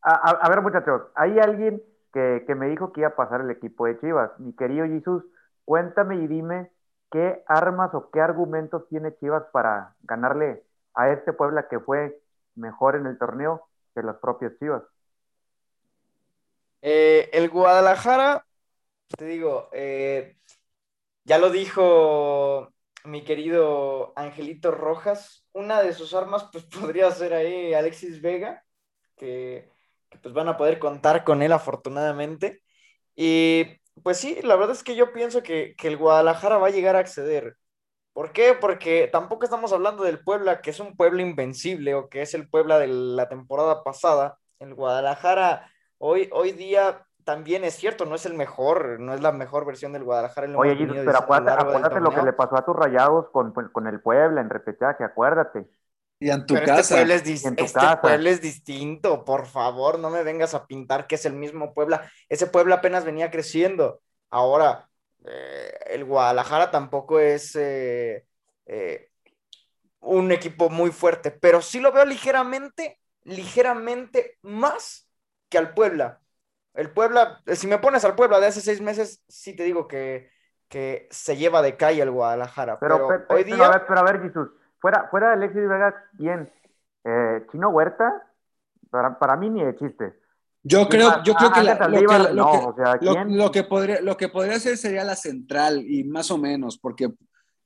[0.00, 1.82] A, a- a ver, muchachos, hay alguien
[2.14, 4.30] que, que me dijo que iba a pasar el equipo de Chivas.
[4.38, 5.22] Mi querido Jesús,
[5.66, 6.70] cuéntame y dime
[7.10, 12.18] qué armas o qué argumentos tiene Chivas para ganarle a este Puebla que fue
[12.54, 14.82] mejor en el torneo que los propios Chivas.
[16.80, 18.44] Eh, el Guadalajara,
[19.16, 20.36] te digo, eh,
[21.24, 22.72] ya lo dijo
[23.04, 28.64] mi querido Angelito Rojas, una de sus armas pues podría ser ahí Alexis Vega,
[29.16, 29.70] que,
[30.10, 32.62] que, pues van a poder contar con él afortunadamente.
[33.14, 33.66] Y
[34.02, 36.96] pues sí, la verdad es que yo pienso que, que el Guadalajara va a llegar
[36.96, 37.56] a acceder.
[38.12, 38.54] ¿Por qué?
[38.60, 42.48] Porque tampoco estamos hablando del Puebla, que es un Puebla invencible o que es el
[42.48, 44.38] Puebla de la temporada pasada.
[44.58, 49.32] El Guadalajara hoy, hoy día también es cierto, no es el mejor, no es la
[49.32, 50.46] mejor versión del Guadalajara.
[50.46, 53.86] lo Oye, venido pero acuérdate, acuérdate lo que le pasó a tus rayados con, con
[53.86, 55.66] el Puebla en repechaje, acuérdate.
[56.18, 56.80] y en tu Pero casa.
[56.80, 58.00] este Puebla, es, en tu este casa.
[58.00, 62.08] Puebla es distinto, por favor, no me vengas a pintar que es el mismo Puebla.
[62.28, 64.00] Ese Puebla apenas venía creciendo.
[64.30, 64.88] Ahora,
[65.26, 68.26] eh, el Guadalajara tampoco es eh,
[68.66, 69.10] eh,
[70.00, 75.08] un equipo muy fuerte, pero sí lo veo ligeramente, ligeramente más
[75.48, 76.22] que al Puebla.
[76.74, 80.30] El Puebla, si me pones al Puebla de hace seis meses, sí te digo que,
[80.68, 82.80] que se lleva de calle el Guadalajara.
[82.80, 83.66] Pero, Pero, pe- pe- hoy pero día.
[83.66, 84.48] a ver, pero a ver, Jesús,
[84.80, 85.94] fuera, fuera de Alexis Vega.
[87.04, 88.26] Eh, ¿Chino Huerta?
[88.90, 90.14] Para, para mí ni de chiste.
[90.64, 93.12] Yo creo, yo creo que, la- lo, que, Saldívar, lo no, que- o sea, lo-
[93.14, 93.36] ¿quién?
[93.36, 97.10] lo que podría, lo que podría ser sería la central y más o menos, porque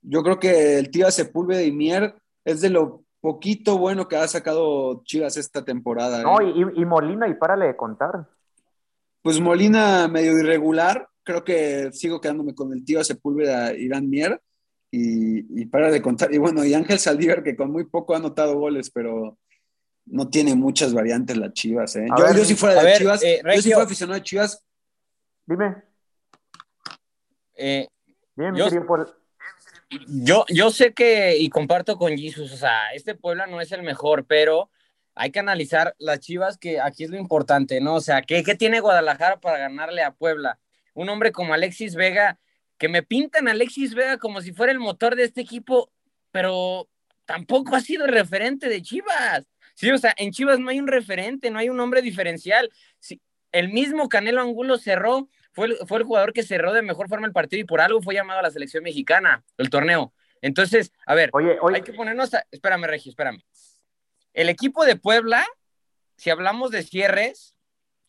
[0.03, 4.27] yo creo que el tío Sepúlveda y Mier es de lo poquito bueno que ha
[4.29, 6.23] sacado Chivas esta temporada.
[6.23, 6.53] No, ¿eh?
[6.77, 8.29] y Molina, y párale de contar.
[9.23, 14.41] Pues Molina medio irregular, creo que sigo quedándome con el tío Sepúlveda Irán Mier
[14.93, 16.33] y, y para de contar.
[16.33, 19.37] Y bueno, y Ángel Saldívar que con muy poco ha anotado goles, pero
[20.07, 21.97] no tiene muchas variantes las Chivas.
[21.97, 22.07] ¿eh?
[22.11, 24.19] A Yo, ver, yo si fuera a de ver, Chivas, eh, yo si fuera aficionado
[24.19, 24.63] de Chivas,
[25.47, 25.77] Dime.
[27.55, 27.87] Eh,
[28.35, 29.07] Bien, yo- Paul.
[30.09, 33.83] Yo, yo sé que, y comparto con Jesus, o sea, este Puebla no es el
[33.85, 34.69] mejor, pero
[35.15, 37.95] hay que analizar las chivas, que aquí es lo importante, ¿no?
[37.95, 40.59] O sea, ¿qué, qué tiene Guadalajara para ganarle a Puebla?
[40.93, 42.39] Un hombre como Alexis Vega,
[42.79, 45.91] que me pintan a Alexis Vega como si fuera el motor de este equipo,
[46.33, 46.89] pero
[47.25, 49.47] tampoco ha sido referente de Chivas.
[49.77, 52.71] Sí, o sea, en Chivas no hay un referente, no hay un hombre diferencial.
[52.99, 53.21] Sí,
[53.53, 57.27] el mismo Canelo Angulo cerró, fue el, fue el jugador que cerró de mejor forma
[57.27, 60.15] el partido y por algo fue llamado a la selección mexicana, el torneo.
[60.41, 63.43] Entonces, a ver, Oye, oye, hay que ponernos, a- espérame, Regio, espérame.
[64.33, 65.47] El equipo de Puebla,
[66.17, 67.55] si hablamos de cierres,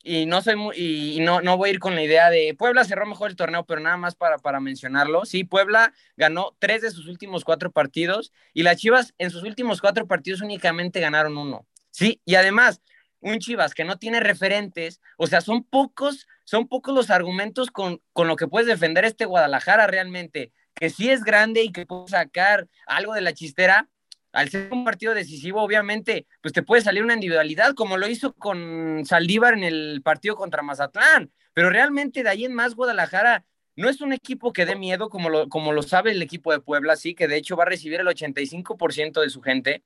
[0.07, 3.05] y no soy y no, no voy a ir con la idea de Puebla cerró
[3.05, 5.25] mejor el torneo, pero nada más para, para mencionarlo.
[5.25, 9.81] Sí, Puebla ganó tres de sus últimos cuatro partidos y las Chivas en sus últimos
[9.81, 11.67] cuatro partidos únicamente ganaron uno.
[11.91, 12.81] Sí, y además,
[13.19, 18.01] un Chivas que no tiene referentes, o sea, son pocos, son pocos los argumentos con,
[18.13, 22.07] con lo que puedes defender este Guadalajara realmente, que sí es grande y que puede
[22.07, 23.89] sacar algo de la chistera,
[24.31, 28.33] al ser un partido decisivo, obviamente, pues te puede salir una individualidad, como lo hizo
[28.33, 31.31] con Saldívar en el partido contra Mazatlán.
[31.53, 35.29] Pero realmente de ahí en más, Guadalajara no es un equipo que dé miedo, como
[35.29, 37.99] lo, como lo sabe el equipo de Puebla, sí, que de hecho va a recibir
[37.99, 39.83] el 85% de su gente.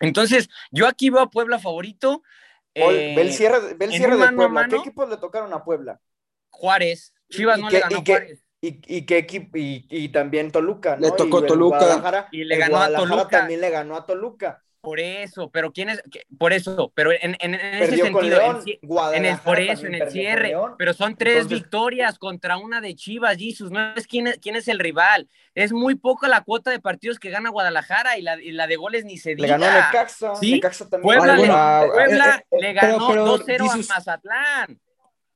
[0.00, 2.22] Entonces, yo aquí veo a Puebla favorito.
[2.74, 4.68] Eh, ve el cierre, ve el en cierre de mano Puebla.
[4.68, 6.00] ¿Qué equipos le tocaron a Puebla?
[6.50, 7.14] Juárez.
[7.30, 8.41] Chivas ¿Y no le ganó y Juárez.
[8.64, 9.58] ¿Y, y qué equipo?
[9.58, 11.02] Y, y también Toluca, ¿no?
[11.08, 12.28] Le tocó Y Toluca.
[12.30, 13.38] Y le ganó a Guadalajara Toluca.
[13.38, 14.62] también le ganó a Toluca.
[14.80, 16.02] Por eso, pero quién es,
[16.38, 18.64] por eso, pero en, en- en ese sentido, León.
[19.14, 22.96] en el por eso, en el cierre, pero son tres Entonces- victorias contra una de
[22.96, 26.72] Chivas, Jesus, no es quién es, quién es el rival, es muy poco la cuota
[26.72, 29.56] de partidos que gana Guadalajara y la, y la de goles ni se Le diga.
[29.56, 30.34] ganó a Necaxa.
[30.34, 30.54] ¿Sí?
[30.54, 31.02] Necaxa también.
[31.16, 34.80] Puebla, le, Puebla eh, eh, le ganó pero, 2-0 Jesus- a Mazatlán.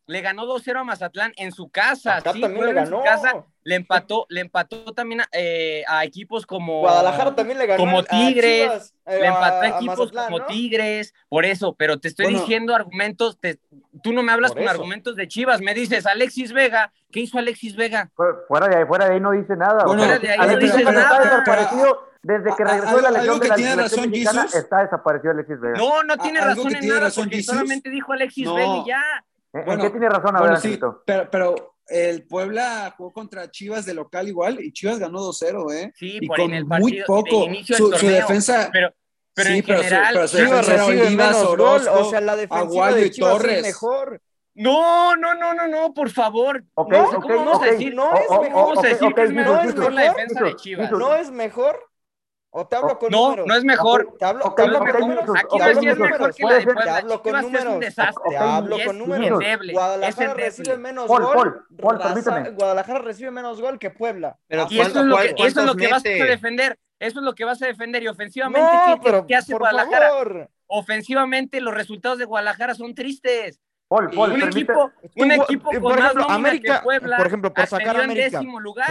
[0.08, 2.18] Le ganó 2-0 a Mazatlán en su casa.
[2.18, 3.04] Acá sí, también le Puebla en su ganó.
[3.04, 7.80] casa le empató, le empató también a, eh, a equipos como Guadalajara también le ganó
[7.80, 10.46] como a Tigres, Chivas, eh, le empató a, a equipos Mazatlán, como ¿no?
[10.46, 12.38] Tigres, por eso, pero te estoy Bueno.
[12.40, 13.58] diciendo argumentos, te-
[14.04, 14.70] tú no me hablas con eso.
[14.70, 18.12] argumentos de Chivas, me dices Alexis Vega, ¿qué hizo Alexis Vega?
[18.14, 19.84] fu- fuera de ahí, fuera de ahí no dice nada.
[19.84, 21.16] Bueno, fuera de ahí no Alexis dice Vega nada.
[21.18, 24.42] Está desaparecido desde que A- a- regresó de la lesión de la tiene razón, mexicana,
[24.42, 24.54] Jesus.
[24.60, 25.76] está desaparecido Alexis Vega.
[25.76, 27.52] No, no tiene razón en tiene nada, razón, porque Jesus.
[27.52, 28.54] solamente dijo Alexis No.
[28.54, 29.02] Vega y ya.
[29.56, 30.36] ¿En- ¿En Bueno, qué tiene razón?
[30.36, 34.72] A ver, Bueno, sí, pero, pero el Puebla jugó contra Chivas de local igual y
[34.72, 35.92] Chivas ganó 2-0, ¿eh?
[35.96, 37.44] Sí, y por con en el muy partido de poco.
[37.46, 38.20] inicio Su, del su torneo.
[38.26, 38.68] defensa.
[38.72, 38.90] Pero,
[39.34, 42.10] pero sí, en pero su- general, pero su Chivas recibe Olivas, menos gol, Orozco, o
[42.10, 43.56] sea, la defensiva Aguayo de y Chivas Torres.
[43.58, 44.20] es mejor.
[44.58, 46.64] No, no, no, no, no, por favor.
[46.74, 47.62] Ok, no, ok, ¿cómo vamos ok.
[47.62, 47.94] a decir?
[47.94, 48.52] No es O- o- mejor.
[48.52, 50.90] ¿Cómo vamos a decir que es mejor la defensa de Chivas?
[50.92, 51.78] ¿No es mejor?
[52.58, 53.46] ¿O te hablo con No, números?
[53.46, 54.16] no es mejor.
[54.18, 55.24] Te hablo, Ok, te hablo ok, con números.
[55.36, 56.82] Aquí no es es mejor que la de Puebla.
[56.84, 57.80] Te hablo con Chivas es un números.
[57.80, 58.22] desastre.
[58.30, 59.40] Te hablo con es números.
[59.42, 60.44] endeble, es Guadalajara endeble.
[60.46, 61.34] recibe menos Paul, gol.
[61.34, 62.56] Paul, Paul, Raza- permíteme.
[62.56, 64.38] Guadalajara recibe menos gol que Puebla.
[64.46, 66.78] Pero Y eso es lo que, ¿cuántos eso es lo que vas a defender.
[66.98, 68.02] Eso es lo que vas a defender.
[68.02, 70.08] Y ofensivamente, No, ¿qué- ¿qué, pero qué hace por Guadalajara?
[70.08, 70.48] favor.
[70.68, 73.60] Ofensivamente, los resultados de Guadalajara son tristes.
[73.88, 77.26] Paul, Paul, un permite- equipo, un equipo eh, con por ejemplo, América, que Puebla, por
[77.28, 78.40] ejemplo, por sacar a América.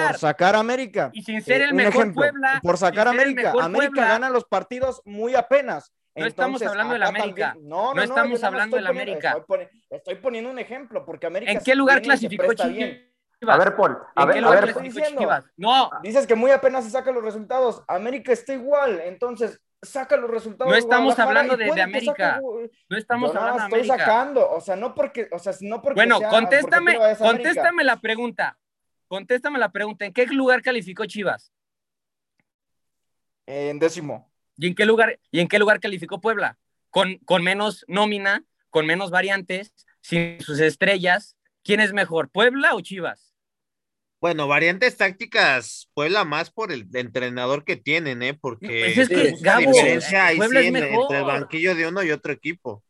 [0.08, 1.10] Por sacar a América.
[1.14, 3.52] Y sin ser Eh, el un mejor ejemplo, Puebla, Por sacar a América.
[3.62, 4.08] América Puebla.
[4.08, 5.92] gana los partidos muy apenas.
[6.16, 7.48] No estamos hablando del América.
[7.48, 9.30] también- no, no, No no, estamos más hablando del América.
[9.38, 12.80] Estoy, poni- estoy poniendo un ejemplo, porque América ¿En qué lugar clasificó Chivas?
[13.48, 15.20] A ver, Paul, a ¿En ver, qué a lugar ver, clasificó.
[15.20, 15.46] Chivas?
[15.58, 17.84] No, Dices que muy apenas se sacan los resultados.
[17.90, 20.72] América está igual, entonces saca los resultados.
[20.72, 22.42] No estamos hablando de- América.
[22.90, 23.98] no estamos hablando de estoy América.
[23.98, 28.00] sacando, o sea, no porque, o sea, no porque Bueno, sea- contéstame, porque contéstame la
[28.00, 28.58] pregunta.
[29.08, 30.06] Contéstame la pregunta.
[30.06, 31.52] ¿En qué lugar calificó Chivas?
[33.46, 34.32] En décimo.
[34.58, 36.58] ¿Y en qué lugar, y en qué lugar calificó Puebla?
[36.90, 41.36] Con, con menos nómina, con menos variantes, sin sus estrellas.
[41.64, 43.35] ¿Quién es mejor, Puebla o Chivas?
[44.26, 48.34] Bueno, variantes tácticas, Puebla más por el entrenador que tienen, ¿eh?
[48.34, 51.02] Porque Pues es que, hay mucha Gabo, diferencia ahí Puebla sí es en- mejor.
[51.04, 52.82] entre el banquillo de uno y otro equipo.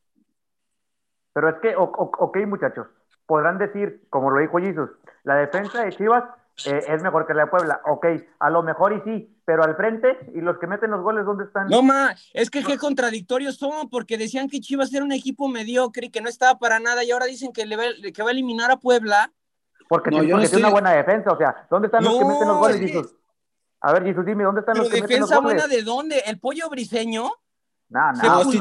[1.33, 2.87] Pero es que, o- o- ok, muchachos,
[3.25, 4.89] podrán decir, como lo dijo Jesus,
[5.25, 6.23] la defensa de Chivas
[6.67, 7.81] eh, es mejor que la de Puebla.
[7.85, 8.05] Ok,
[8.39, 11.43] a lo mejor y sí, pero al frente y los que meten los goles, ¿dónde
[11.43, 11.67] están?
[11.67, 16.05] No, ma, es que qué contradictorios son, porque decían que Chivas era un equipo mediocre
[16.05, 18.31] y que no estaba para nada, y ahora dicen que, le va, que va a
[18.31, 19.33] eliminar a Puebla.
[19.87, 21.31] Porque No, tiene, no porque tiene una buena defensa.
[21.31, 23.15] O sea, ¿dónde están los que meten los goles, que- Jesus?
[23.81, 25.61] A ver, Jesus, dime, ¿dónde están Pero los que meten los defensa goles?
[25.63, 26.23] buena de dónde?
[26.25, 27.31] ¿El pollo briseño?
[27.89, 28.43] No, no.
[28.51, 28.59] ¿Se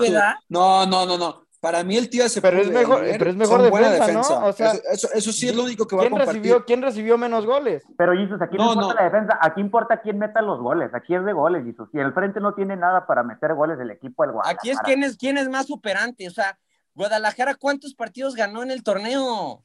[0.50, 1.44] No, no, no, no, no.
[1.60, 4.20] Para mí el tío Pero es mejor- pero es mejor defensa, ¿no?
[4.48, 6.34] O sea, eso, eso, eso sí es lo único que va a ¿Quién compartir.
[6.42, 7.82] recibió, ¿Quién recibió menos goles?
[7.96, 9.00] Pero Jesus, aquí no, No, importa no.
[9.00, 10.92] la defensa, aquí importa quién meta los goles.
[10.92, 11.88] Aquí es de goles, Jesus.
[11.94, 14.58] Y el frente no tiene nada para meter goles del equipo del Guadalajara.
[14.60, 16.28] Aquí es quién es, quién es más operante.
[16.28, 16.58] O sea,
[16.94, 19.64] Guadalajara, ¿cuántos partidos ganó en el torneo?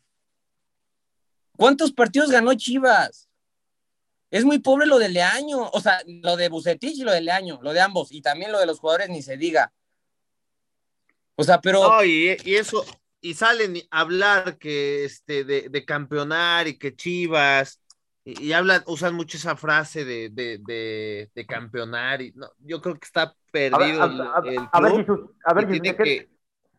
[1.60, 3.28] ¿Cuántos partidos ganó Chivas?
[4.32, 7.60] Es muy pobre lo de Leaño, o sea, lo de Bucetich y lo de Leaño,
[7.62, 9.74] lo de ambos, y también lo de los jugadores ni se diga.
[11.36, 11.82] O sea, pero.
[11.84, 12.86] No, y, y eso,
[13.20, 17.82] y salen a hablar que este de, de campeonar y que Chivas,
[18.24, 22.80] y, y, hablan, usan mucho esa frase de, de, de, de campeonar, y no, yo
[22.82, 25.68] creo que está perdido a ver, a, el, el a ver, Jesús, a ver, y
[25.68, 26.30] Jesús, tiene ¿de, qué, que-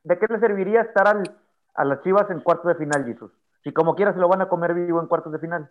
[0.05, 1.37] de qué le serviría estar al-
[1.75, 3.31] a las Chivas en cuartos de final, Jesús?
[3.64, 5.70] Si como quiera se lo van a comer vivo en cuartos de final.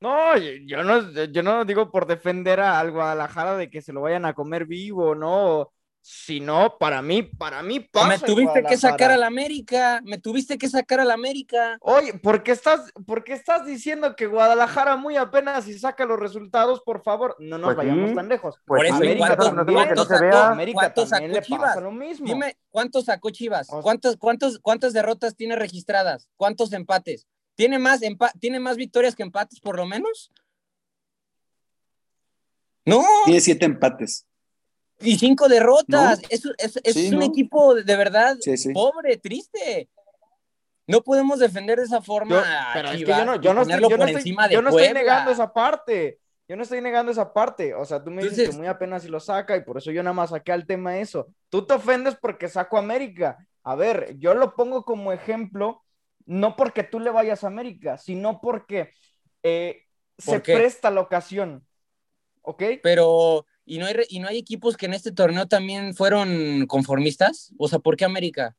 [0.00, 4.00] No, yo no, yo no digo por defender a- al Guadalajara de que se lo
[4.00, 5.72] vayan a comer vivo, no.
[6.02, 8.08] Sino para mí, para mí pasa.
[8.08, 9.14] me tuviste que sacar Guadalajara.
[9.14, 11.76] al América, me tuviste que sacar al América.
[11.82, 16.18] Oye, ¿por qué estás, por qué estás diciendo que Guadalajara muy apenas si saca los
[16.18, 16.80] resultados?
[16.86, 18.56] Por favor, no nos Pues vayamos sí, tan lejos.
[18.64, 20.22] Pues Por eso, América ¿cuántos- también, no no se sacó?
[20.24, 20.48] vea?
[20.50, 21.60] América ¿Cuánto también sacó le Chivas?
[21.68, 22.26] pasa lo mismo.
[22.26, 23.68] Dime, ¿cuántos sacó Chivas?
[23.68, 26.30] ¿Cuántos, cuántos, ¿Cuántas derrotas tiene registradas?
[26.36, 27.26] ¿Cuántos empates?
[27.56, 30.32] ¿Tiene más, empa- ¿Tiene más victorias que empates, por lo menos?
[32.86, 34.26] No, Tiene siete empates.
[35.00, 36.20] Y cinco derrotas.
[36.22, 36.26] No.
[36.30, 37.26] Es, es- es Sí, un no.
[37.26, 38.72] equipo de verdad Sí, sí.
[38.72, 39.88] pobre, triste.
[40.86, 43.54] No podemos defender de esa forma Yo- a pero es que Chivas yo no, yo
[43.54, 46.18] no estoy, yo estoy- yo estoy negando esa parte.
[46.48, 47.74] Yo no estoy negando esa parte.
[47.74, 50.02] O sea, tú me dices que muy apenas si lo saca y por eso yo
[50.02, 51.28] nada más saqué al tema eso.
[51.48, 53.38] Tú te ofendes porque saco a América.
[53.62, 55.84] A ver, yo lo pongo como ejemplo,
[56.26, 58.90] no porque tú le vayas a América, sino porque
[59.44, 59.84] eh,
[60.18, 60.56] se ¿Por qué?
[60.56, 61.64] presta la ocasión.
[62.42, 62.62] ¿Ok?
[62.82, 67.52] Pero, ¿y no, hay, ¿y no hay equipos que en este torneo también fueron conformistas?
[67.56, 68.56] O sea, ¿por qué América?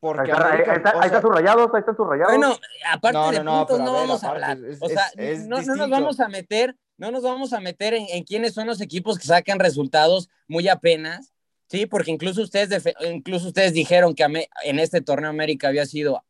[0.00, 2.32] Porque está, ahí América, está- o ahí sea, están sus rayados, ahí están sus rayados.
[2.36, 2.56] Bueno,
[2.88, 4.58] aparte No, de no, no, puntos no a ver, vamos a hablar.
[4.64, 7.60] es- o sea, es- es no, no nos vamos a meter, no nos vamos a
[7.60, 11.32] meter en, en quiénes son los equipos que sacan resultados muy apenas,
[11.66, 14.22] sí, porque incluso ustedes, incluso ustedes dijeron que
[14.64, 16.24] en este torneo América había sido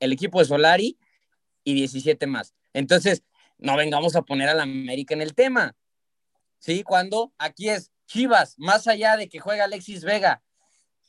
[0.00, 0.98] el equipo de Solari
[1.62, 2.52] y 17 más.
[2.74, 3.22] Entonces,
[3.62, 5.74] no vengamos a poner a la América en el tema,
[6.58, 10.42] sí, cuando aquí es Chivas, más allá de que juega Alexis Vega.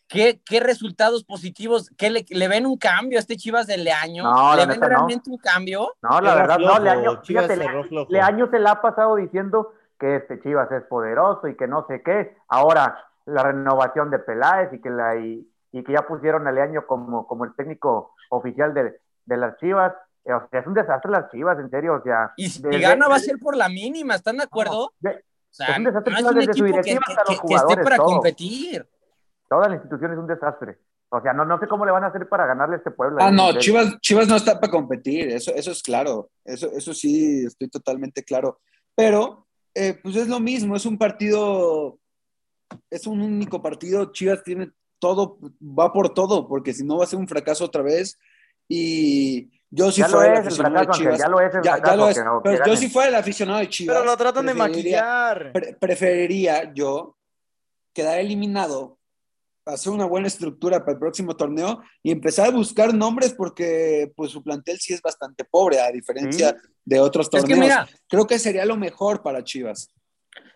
[0.07, 1.89] ¿Qué, qué resultados positivos?
[1.97, 4.23] ¿Qué le, le ven un cambio a este Chivas de Leaño?
[4.23, 4.87] No, ¿Le ven no.
[4.87, 5.95] realmente un cambio?
[6.01, 8.05] No, la Era verdad, flojo, no, Leaño, fíjate, Le-.
[8.09, 12.03] Leaño se la ha pasado diciendo que este Chivas es poderoso y que no sé
[12.03, 12.35] qué.
[12.47, 16.85] Ahora, la renovación de Peláez y que la y, y que ya pusieron a Leaño
[16.85, 19.93] como, como el técnico oficial de, de las Chivas.
[20.25, 21.95] O sea, es un desastre las Chivas, en serio.
[21.95, 24.93] O sea, Y si desde- gana va a ser por la mínima, ¿están de acuerdo?
[24.99, 26.95] de- O sea, es un desastre no es Chivas un desde su equipo que, que-
[26.95, 28.05] los que- que esté para todo.
[28.07, 28.87] competir.
[29.49, 30.79] toda la institución es un desastre.
[31.09, 33.17] O sea, no, no sé cómo le van a hacer para ganarle a este pueblo.
[33.21, 33.53] Ah, no.
[33.59, 38.23] Chivas, Chivas no está para competir, eso, eso es claro, eso, eso sí, estoy totalmente
[38.23, 38.59] claro.
[38.95, 41.99] Pero, eh, pues es lo mismo, es un partido,
[42.89, 47.07] es un único partido, Chivas tiene todo, va por todo, porque si no va a
[47.07, 48.17] ser un fracaso otra vez.
[48.67, 51.77] Y yo lo fuera el aficionado de Chivas, Ángel, ya lo es el ya, ya
[51.77, 52.77] fracaso, lo es, que no- que pero yo ganen.
[52.77, 55.51] si fuera el aficionado de Chivas, pero lo tratan de maquillar.
[55.51, 57.17] pre- preferiría yo
[57.93, 58.99] quedar eliminado,
[59.65, 64.31] hacer una buena estructura para el próximo torneo y empezar a buscar nombres porque pues
[64.31, 66.69] su plantel sí es bastante pobre a diferencia Sí.
[66.85, 67.47] de otros Es torneos.
[67.47, 69.89] que mira, Creo que sería lo mejor para Chivas.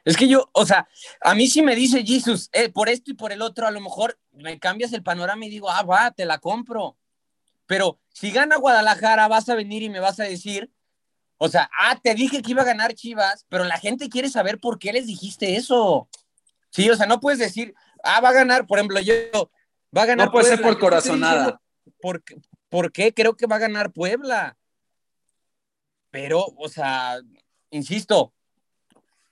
[0.04, 0.88] es que yo, o sea,
[1.22, 3.80] a mí sí me dice Jesus, eh, por esto y por el otro, a lo
[3.80, 6.98] mejor me cambias el panorama y digo, ah, va, te la compro.
[7.68, 10.72] Pero si gana Guadalajara, vas a venir y me vas a decir,
[11.38, 14.60] o sea, ah, te dije que iba a ganar Chivas, pero la gente quiere saber
[14.60, 16.10] por qué les dijiste eso.
[16.72, 19.14] Sí, o sea, no puedes decir, ah, va a ganar, por ejemplo, yo,
[19.96, 21.62] va a ganar No puede ser por corazonada.
[22.02, 22.38] ¿por, qué-
[22.70, 23.14] ¿Por qué?
[23.14, 24.58] Creo que va a ganar Puebla.
[26.10, 27.20] Pero, o sea,
[27.70, 28.34] insisto,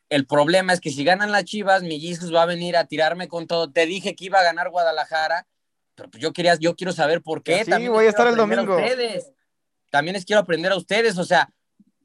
[0.09, 3.27] el problema es que si ganan las Chivas, mi Jesus va a venir a tirarme
[3.27, 3.71] con todo.
[3.71, 5.47] Te dije que iba a ganar Guadalajara,
[5.95, 7.63] pero pues yo quería, yo quiero saber por qué.
[7.63, 8.93] Sí, También voy les a estar quiero el aprender a domingo.
[8.93, 9.31] ustedes.
[9.89, 11.17] También les quiero aprender a ustedes.
[11.17, 11.49] O sea,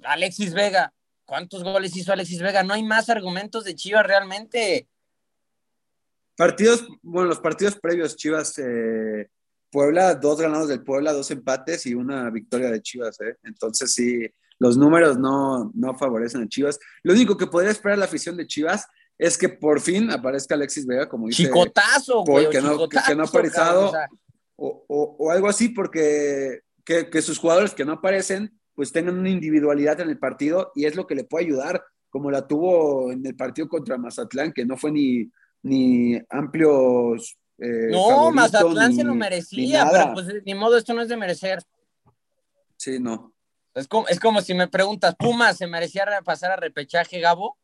[0.05, 0.93] Alexis Vega,
[1.25, 2.63] ¿cuántos goles hizo Alexis Vega?
[2.63, 4.89] No hay más argumentos de Chivas realmente.
[6.37, 9.29] Partidos, bueno, los partidos previos, Chivas, eh,
[9.71, 13.37] Puebla, dos ganados del Puebla, dos empates y una victoria de Chivas, ¿eh?
[13.43, 14.27] Entonces sí,
[14.59, 16.79] los números no, no favorecen a Chivas.
[17.03, 18.87] Lo único que podría esperar la afición de Chivas
[19.23, 22.49] es que por fin aparezca Alexis Vega, como dice Chicotazo, güey.
[22.49, 23.89] que no- que no ha aparecido.
[23.89, 24.09] o sea,
[24.57, 29.19] o, o- o algo así, porque que, que sus jugadores que no aparecen, pues tengan
[29.19, 33.13] una individualidad en el partido y es lo que le puede ayudar, como la tuvo
[33.13, 35.31] en el partido contra Mazatlán, que no fue ni,
[35.63, 37.37] ni amplios.
[37.59, 41.17] eh, no, favorito, Mazatlán se lo merecía, pero pues ni modo, esto no es de
[41.19, 41.63] merecer.
[42.79, 43.35] Sí, no.
[43.75, 47.57] Es como, es como si me preguntas, ¿Pumas se merecía re- pasar a repechaje, Gabo?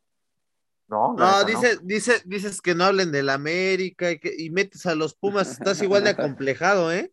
[0.89, 4.95] No, No, dice, dice, dices que no hablen del América y, que, y metes a
[4.95, 7.13] los Pumas, estás igual de acomplejado, ¿eh?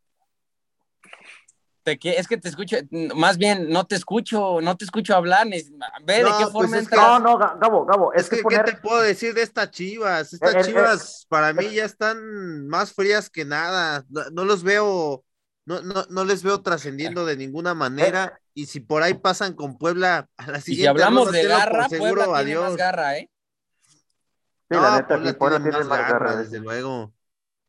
[1.84, 2.78] Te, es que te escucho,
[3.16, 5.46] más bien no te escucho, no te escucho hablar.
[5.48, 5.62] ni-
[6.06, 7.08] Ve de No, qué pues forma es que- entras.
[7.08, 8.64] No, no, Ga- Gabo, Gabo, es, Es que, que, poner...
[8.64, 10.32] ¿qué te puedo decir de estas chivas?
[10.32, 14.06] Estas Eh, eh, chivas para mí ya están más frías que nada.
[14.10, 15.26] No, no los veo,
[15.66, 18.40] no, no, no les veo trascendiendo de ninguna manera.
[18.54, 21.90] Y si por ahí pasan con Puebla a la Y siguiente si hablamos de garra,
[21.90, 22.64] seguro, Puebla tiene adiós.
[22.70, 23.30] más garra, ¿eh?
[24.74, 26.42] Sí, No, la neta, Puebla sí, Puebla tiene tiene más más garra, garra.
[26.42, 27.14] desde luego.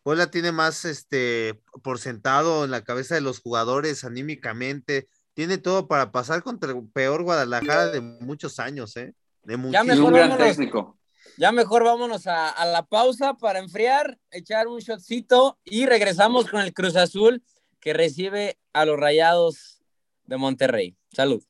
[0.02, 5.08] Puebla tiene más este por sentado en la cabeza de los jugadores anímicamente.
[5.34, 9.14] Tiene todo para pasar contra el peor Guadalajara de muchos años, ¿eh?
[9.42, 9.86] De Ya Y muchísimos.
[9.96, 10.56] mejor un gran vámonos.
[10.56, 10.98] técnico.
[11.36, 16.60] Ya mejor vámonos a, a la pausa para enfriar, echar un shotcito y regresamos con
[16.60, 17.42] el Cruz Azul
[17.80, 19.82] que recibe a los Rayados
[20.26, 20.96] de Monterrey.
[21.12, 21.42] Salud.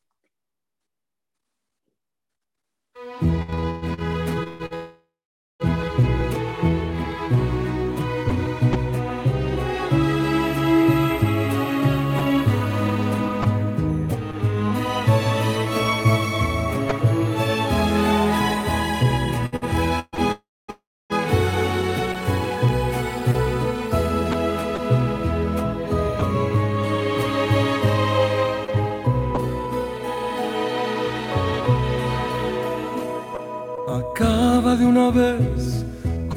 [35.11, 35.85] Vez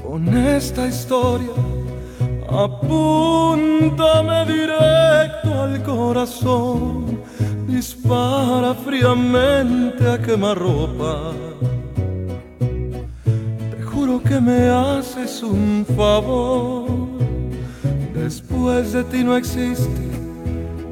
[0.01, 1.51] con esta historia.
[2.49, 7.21] Apúntame directo al corazón.
[7.67, 11.33] Dispara fríamente a quemarropa.
[12.59, 16.87] Te juro que me haces un favor.
[18.13, 20.07] Después de ti no existe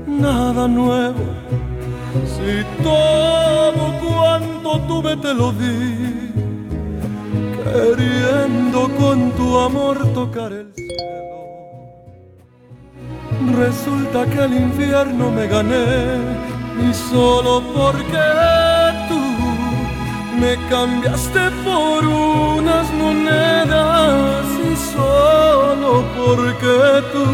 [0.08, 1.26] nada nuevo.
[2.26, 6.25] Si todo cuanto tuve te lo di,
[7.76, 11.36] queriendo con tu amor tocar el cielo.
[13.64, 15.86] Resulta que el infierno me gané
[16.86, 18.28] y solo porque
[19.10, 19.22] tú
[20.42, 26.78] me cambiaste por unas monedas y solo porque
[27.14, 27.26] tú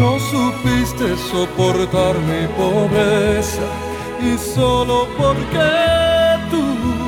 [0.00, 3.66] no supiste soportar mi pobreza
[4.20, 5.68] y solo porque
[6.50, 7.01] tú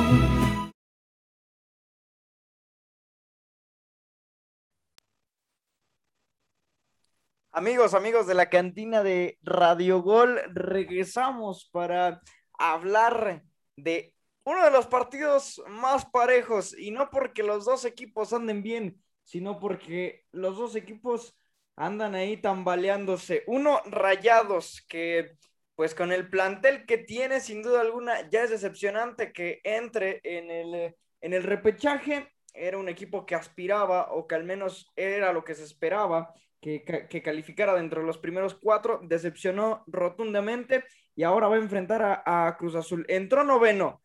[7.57, 12.21] Amigos, amigos de la cantina de Radio Gol, regresamos para
[12.59, 13.43] hablar
[13.77, 19.01] de uno de los partidos más parejos y no porque los dos equipos anden bien,
[19.23, 21.39] sino porque los dos equipos
[21.77, 23.45] andan ahí tambaleándose.
[23.47, 25.37] Uno rayados que
[25.75, 30.51] pues con el plantel que tiene sin duda alguna ya es decepcionante que entre en
[30.51, 32.29] el, en el repechaje.
[32.53, 36.33] Era un equipo que aspiraba o que al menos era lo que se esperaba
[36.65, 40.83] que, ca- que calificara dentro de los primeros cuatro, decepcionó rotundamente
[41.15, 43.05] y ahora va a enfrentar a, a Cruz Azul.
[43.07, 44.01] Entró noveno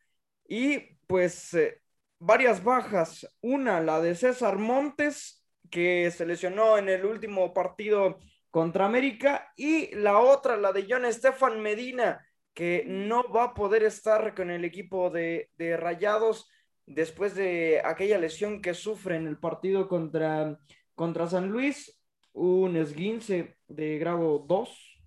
[0.47, 1.81] y pues eh,
[2.19, 3.27] varias bajas.
[3.41, 8.19] Una, la de César Montes, que se lesionó en el último partido
[8.51, 13.85] contra América, y la otra, la de John Estefan Medina, que no va a poder
[13.85, 16.47] estar con el equipo de, de Rayados
[16.85, 20.59] después de aquella lesión que sufre en el partido contra,
[20.95, 21.97] contra San Luis
[22.33, 25.01] un esguince de grado 2,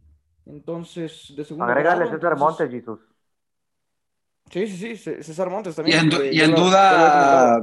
[0.46, 3.00] entonces de segundo Agrégale grado, César Montes, Jesús.
[4.52, 6.00] Sí, sí, sí, César Montes Y también.
[6.00, 7.58] en, du- y en lo he duda.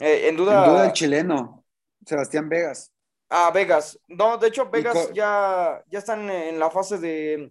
[0.00, 1.64] Eh, en en duda, duda el chileno,
[2.04, 2.92] Sebastián Vegas.
[3.30, 3.98] ah, Vegas.
[4.08, 7.50] No, de hecho, Vegas ya, ya están en la fase de,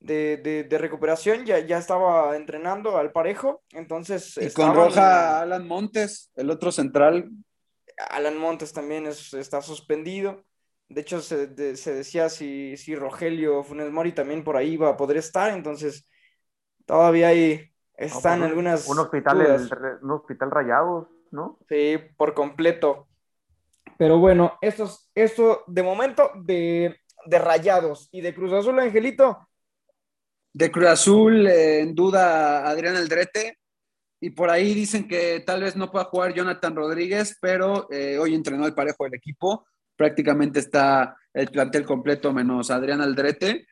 [0.00, 5.68] de, de- de recuperación, ya, ya estaba entrenando al parejo, entonces Y con Roja Alan
[5.68, 7.28] Montes, el otro central.
[8.10, 10.44] Alan Montes también es- está suspendido.
[10.88, 14.88] De hecho, se, de- se decía si, si Rogelio Funes Mori también por ahí iba
[14.88, 16.08] a poder estar, entonces
[16.86, 19.70] todavía ahí están No, pues, un- algunas Un hospital, dudas.
[19.70, 21.58] el- un hospital rayados, ¿no?
[21.68, 23.06] Sí, por completo.
[23.98, 29.46] Pero bueno, esto, es- esto de momento de, de Rayados y de Cruz Azul, Angelito.
[30.54, 33.58] De Cruz Azul, eh, en duda Adrián Aldrete.
[34.20, 38.34] Y por ahí dicen que tal vez no pueda jugar Jonathan Rodríguez, pero eh, hoy
[38.34, 39.66] entrenó el parejo del equipo.
[39.98, 43.66] Prácticamente está el plantel completo menos Adrián Aldrete.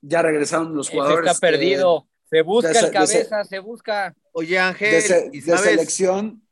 [0.00, 1.28] Ya regresaron los Ese jugadores.
[1.32, 2.08] está eh, perdido.
[2.30, 4.14] Se busca de el de se- cabeza, se busca.
[4.30, 6.46] Oye, Ángel, de, se- ¿y de selección.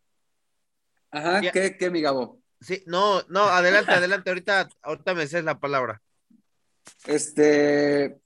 [1.13, 2.41] Ajá, Ya- ¿qué, qué, mi Gabo?
[2.61, 6.03] Sí, no, no, adelante, adelante, ahorita, ahorita me cedes la palabra.
[7.07, 8.19] Este,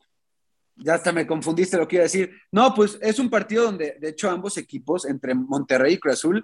[0.77, 2.33] ya hasta me confundiste lo que iba a decir.
[2.51, 6.43] No, pues es un partido donde, de hecho, ambos equipos, entre Monterrey y Cruz Azul,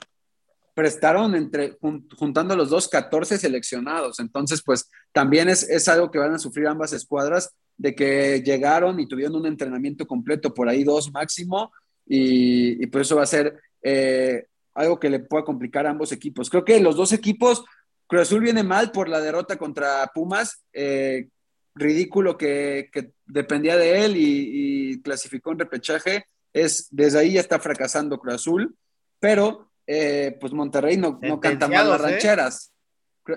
[0.74, 4.18] prestaron entre, jun- juntando los dos, 14 seleccionados.
[4.20, 9.00] Entonces, pues también es, es algo que van a sufrir ambas escuadras de que llegaron
[9.00, 11.72] y tuvieron un entrenamiento completo, por ahí dos máximo,
[12.06, 16.12] y, y pues eso va a ser eh, algo que le pueda complicar a ambos
[16.12, 16.50] equipos.
[16.50, 17.64] Creo que los dos equipos,
[18.06, 21.28] Cruz Azul viene mal por la derrota contra Pumas, eh,
[21.74, 27.40] ridículo que, que, dependía de él y, y, clasificó en repechaje, es, desde ahí ya
[27.40, 28.76] está fracasando Cruz Azul,
[29.18, 32.72] pero eh, pues Monterrey no, no canta mal las rancheras.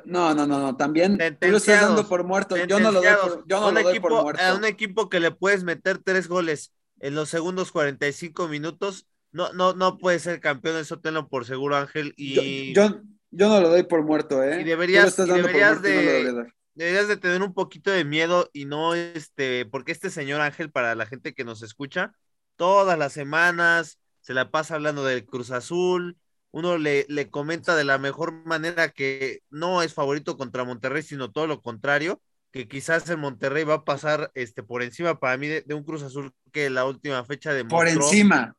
[0.04, 2.58] No, no, no, no, también tú lo estás dando por muerto.
[2.66, 4.44] Yo no lo doy por, yo no lo doy equipo, por muerto.
[4.44, 9.54] A un equipo que le puedes meter tres goles en los segundos 45 minutos, no,
[9.54, 12.14] no, no puede ser campeón, eso tenlo por seguro, Ángel.
[12.18, 12.74] Y...
[12.74, 14.62] Yo, yo, yo no lo doy por muerto, ¿eh?
[14.62, 16.46] Y deberías, y deberías de, no
[16.78, 20.96] deberías de tener un poquito de miedo y no, este, porque este señor Ángel, para
[20.96, 22.14] la gente que nos escucha,
[22.56, 26.18] todas las semanas se la pasa hablando del Cruz Azul,
[26.52, 31.32] uno le, le, comenta de la mejor manera que no es favorito contra Monterrey, sino
[31.32, 32.22] todo lo contrario,
[32.52, 35.84] que quizás el Monterrey va a pasar este, por encima para mí de, de un
[35.84, 38.56] Cruz Azul que la última fecha de Por encima.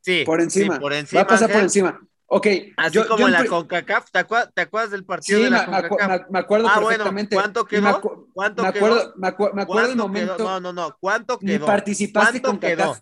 [0.00, 0.74] Sí, por encima.
[0.74, 1.20] Sí, por encima.
[1.20, 1.56] Va a pasar Ángel.
[1.56, 2.00] por encima.
[2.28, 2.46] Ok.
[2.76, 3.46] Así yo, como yo en la.
[3.46, 6.30] CONCACAF, ¿te acuerdas, ¿te acuerdas del partido sí, de la me, CONCACAF?
[6.30, 7.36] me, acuerdo ah, perfectamente.
[7.36, 7.82] Bueno, ¿Cuánto quedó?
[7.82, 9.14] Me, acu ¿Cuánto me acuerdo, quedó?
[9.16, 10.36] Me, acu me acuerdo el momento.
[10.36, 10.44] Quedó?
[10.48, 10.96] No, no, no.
[10.98, 11.58] ¿Cuánto quedó?
[11.58, 12.92] Ni participaste ¿Cuánto con quedó?
[12.92, 13.00] CACAF.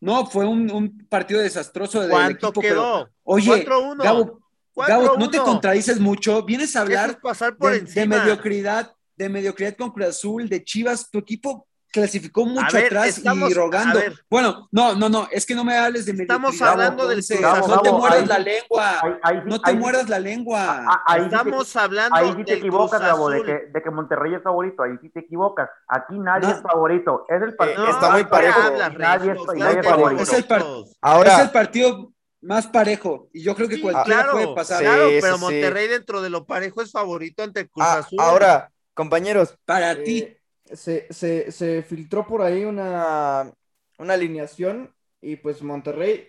[0.00, 2.60] No, fue un, un partido desastroso del ¿Cuánto equipo.
[2.60, 3.04] quedó?
[3.04, 4.02] Pero, oye, 4-1.
[4.02, 4.40] Gabo,
[4.74, 6.42] Gabo, no te contradices mucho.
[6.44, 8.16] Vienes a hablar es pasar por de, encima.
[8.16, 11.10] de mediocridad, de mediocridad con Cruz Azul, de Chivas.
[11.10, 14.00] Tu equipo clasificó mucho ver, atrás estamos, y rogando.
[14.28, 16.70] Bueno, no, no, no, es que no me hables de Estamos mediocridad.
[16.72, 17.74] hablando del Cruz Azul.
[17.74, 19.00] No te muerdas la lengua.
[19.02, 21.02] Ahí, ahí, no te ahí, muerdas la lengua.
[21.06, 24.34] Ahí Estamos sí te, hablando Ahí sí te equivocas, Gabo, de que, de que Monterrey
[24.34, 24.82] es favorito.
[24.82, 25.68] Ahí sí te equivocas.
[25.88, 26.54] Aquí nadie No.
[26.54, 27.24] es favorito.
[27.28, 27.86] Es el partido.
[27.86, 28.60] Eh, está más muy parejo.
[28.60, 30.22] hablas, Nadie es, nadie claro favorito.
[30.22, 30.64] Es el par-
[31.00, 32.12] Ahora, Es el partido
[32.42, 34.80] más parejo y yo creo que Sí, cualquiera claro, puede pasar.
[34.80, 35.44] Claro, Sí, pero sí, sí.
[35.44, 38.18] Monterrey dentro de lo parejo es favorito ante Cruz ah, Azul.
[38.20, 40.36] ahora, compañeros, Para eh, ti.
[40.74, 43.50] Se, se, se filtró por ahí una,
[43.98, 46.28] una alineación y pues Monterrey,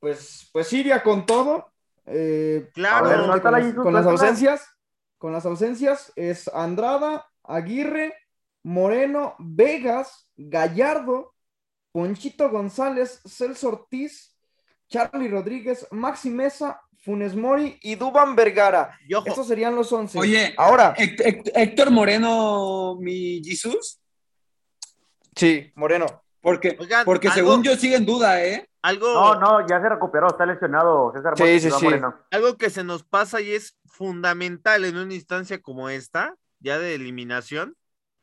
[0.00, 1.72] pues, pues iría con todo.
[2.06, 3.08] eh, Claro.
[3.08, 4.66] Ver, con, las, con ausencias,
[5.18, 8.14] con las ausencias es Andrada, Aguirre,
[8.62, 11.34] Moreno, Vegas, Gallardo,
[11.92, 14.36] Ponchito González, Celso Ortiz,
[14.88, 18.98] Charlie Rodríguez, Maxi Mesa, Funes Mori y Duban Vergara.
[19.06, 20.18] Y ojo, Estos serían los 11.
[20.18, 24.00] Oye, ahora, Héct- Héct- Héctor Moreno, mi Jesús,
[25.34, 26.06] sí, Moreno.
[26.40, 28.68] porque, Oigan, porque algo- según yo sigue en duda, ¿eh?
[28.82, 30.28] algo, No, no, ya se recuperó.
[30.28, 31.84] Está lesionado César Sí, sí, sí.
[31.84, 32.14] Moreno.
[32.30, 36.94] algo que se nos pasa y es fundamental en una instancia como esta, ya de
[36.94, 37.76] eliminación,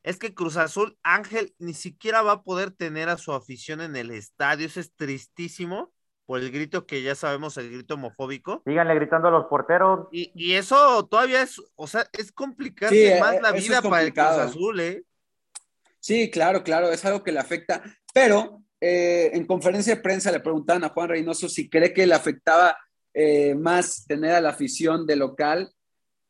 [0.04, 3.96] es que Cruz Azul, Ángel, ni siquiera va a poder tener a su afición en
[3.96, 4.66] el estadio.
[4.68, 5.92] Eso es tristísimo
[6.26, 8.64] por el grito que ya sabemos, el grito homofóbico.
[8.66, 10.08] Síganle gritando a los porteros.
[10.12, 13.82] Y, y eso todavía es, o sea, es complicarse Sí, más eh, la es vida
[13.82, 14.26] para el Cruz.
[14.26, 15.04] Azul, ¿eh?
[16.00, 17.84] Sí, claro, claro, es algo que le afecta.
[18.14, 22.16] Pero eh, en conferencia de prensa le preguntaban a Juan Reynoso si cree que le
[22.16, 22.78] afectaba
[23.14, 25.72] eh, más tener a la afición de local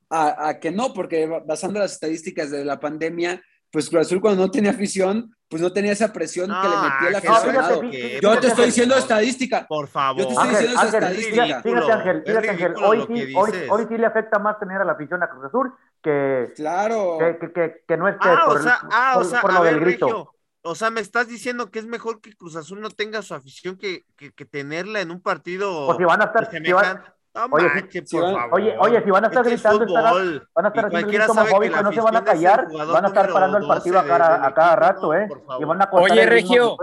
[0.09, 3.41] a, a que no, porque basando las estadísticas de la pandemia,
[3.75, 6.75] pues Cruz Azul cuando no tenía afición, pues no tenía esa presión No, que le
[6.77, 7.81] metía el Ángel, aficionado.
[8.21, 9.67] Yo te estoy diciendo por- estadística.
[9.67, 10.21] Por favor.
[10.21, 11.43] Yo te estoy Ángel, diciendo Ángel, estadística.
[11.45, 13.33] fíjate, fíjate, Ángel, fíjate, Ángel, hoy sí,
[13.69, 17.17] hoy, sí le afecta más tener a la afición a Cruz Azul que, Claro.
[17.19, 19.41] que, que, que, que no esté Ah, por, o sea, el- ah, o por- sea,
[19.41, 20.05] por a lo ver, del grito.
[20.07, 20.31] Regio,
[20.67, 23.75] o sea, me estás diciendo que es mejor que Cruz Azul no tenga su afición
[23.77, 25.85] que, que, que tenerla en un partido.
[25.87, 27.03] O si van a estar, si van-
[27.35, 28.53] No Oye, si por van- favor.
[28.61, 31.07] oye, oye, si van a estar Este es gritando, estará- fútbol, van a estar haciendo
[31.09, 34.09] grito homofóbico, no se van a callar, van a estar parando el partido a 12
[34.17, 35.27] cada, a cada rato, ¿eh?
[35.59, 36.77] Y van a Oye, Regio.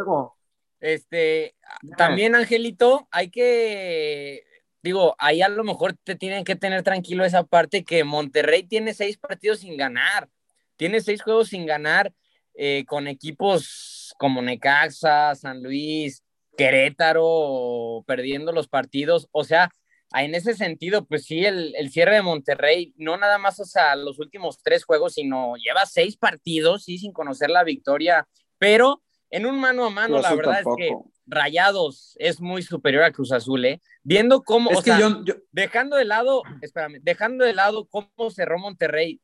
[0.79, 1.55] Este,
[1.97, 4.43] también, Angelito, hay que,
[4.83, 8.93] digo, ahí a lo mejor te tienen que tener tranquilo esa parte que Monterrey tiene
[8.93, 10.29] seis partidos sin ganar,
[10.77, 12.13] tiene seis juegos sin ganar
[12.55, 16.23] eh, con equipos como Necaxa, San Luis,
[16.59, 19.71] Querétaro, perdiendo los partidos, o sea,
[20.15, 23.97] en ese sentido, pues sí, el, el cierre de Monterrey, no nada más, o sea,
[23.97, 29.47] los últimos tres juegos, sino lleva seis partidos, sí, sin conocer la victoria, pero en
[29.47, 30.91] un mano a mano, Cruz la verdad es que.
[31.25, 33.81] Rayados es muy superior a Cruz Azul, ¿eh?
[34.03, 37.87] Viendo cómo, Es o que sea, yo, yo- dejando de lado, espérame, dejando de lado
[37.87, 39.21] cómo cerró Monterrey,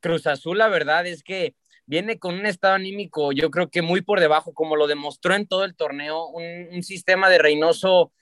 [0.00, 1.54] Cruz Azul, la verdad es que
[1.86, 5.46] viene con un estado anímico, yo creo que muy por debajo, como lo demostró en
[5.46, 8.12] todo el torneo, un, un sistema de Reynoso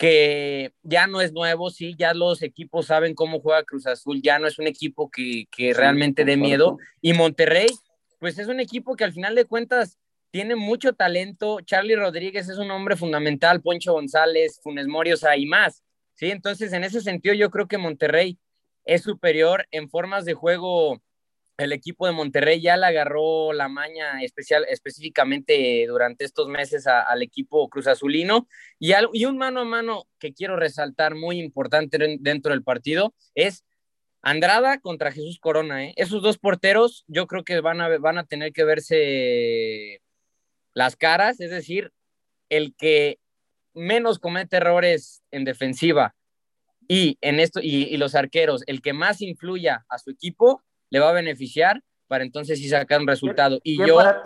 [0.00, 4.38] que ya no es nuevo, sí, ya los equipos saben cómo juega Cruz Azul, ya
[4.38, 6.78] no es un equipo que, que realmente dé miedo.
[7.02, 7.66] Y Monterrey,
[8.18, 9.98] pues es un equipo que al final de cuentas
[10.30, 11.60] tiene mucho talento.
[11.60, 15.84] Charlie Rodríguez es un hombre fundamental, Poncho González, Funes Mori, o sea, y más.
[16.14, 18.38] Sí, entonces en ese sentido yo creo que Monterrey
[18.86, 21.02] es superior en formas de juego
[21.60, 27.22] el equipo de Monterrey ya le agarró la maña especial, específicamente durante estos meses al
[27.22, 28.48] equipo Cruz Azulino.
[28.78, 28.94] Y,
[29.24, 33.64] un mano a mano que quiero resaltar muy importante dentro del partido es
[34.22, 35.84] Andrada contra Jesús Corona.
[35.84, 35.94] ¿eh?
[35.96, 40.00] Esos dos porteros yo creo que van a, van a tener que verse
[40.72, 41.92] las caras, es decir,
[42.48, 43.18] el que
[43.74, 46.14] menos comete errores en defensiva
[46.88, 51.10] y en esto y los arqueros, el que más influya a su equipo, le va
[51.10, 53.60] a beneficiar para entonces sí sacar un resultado.
[53.62, 54.20] Y yo ahora,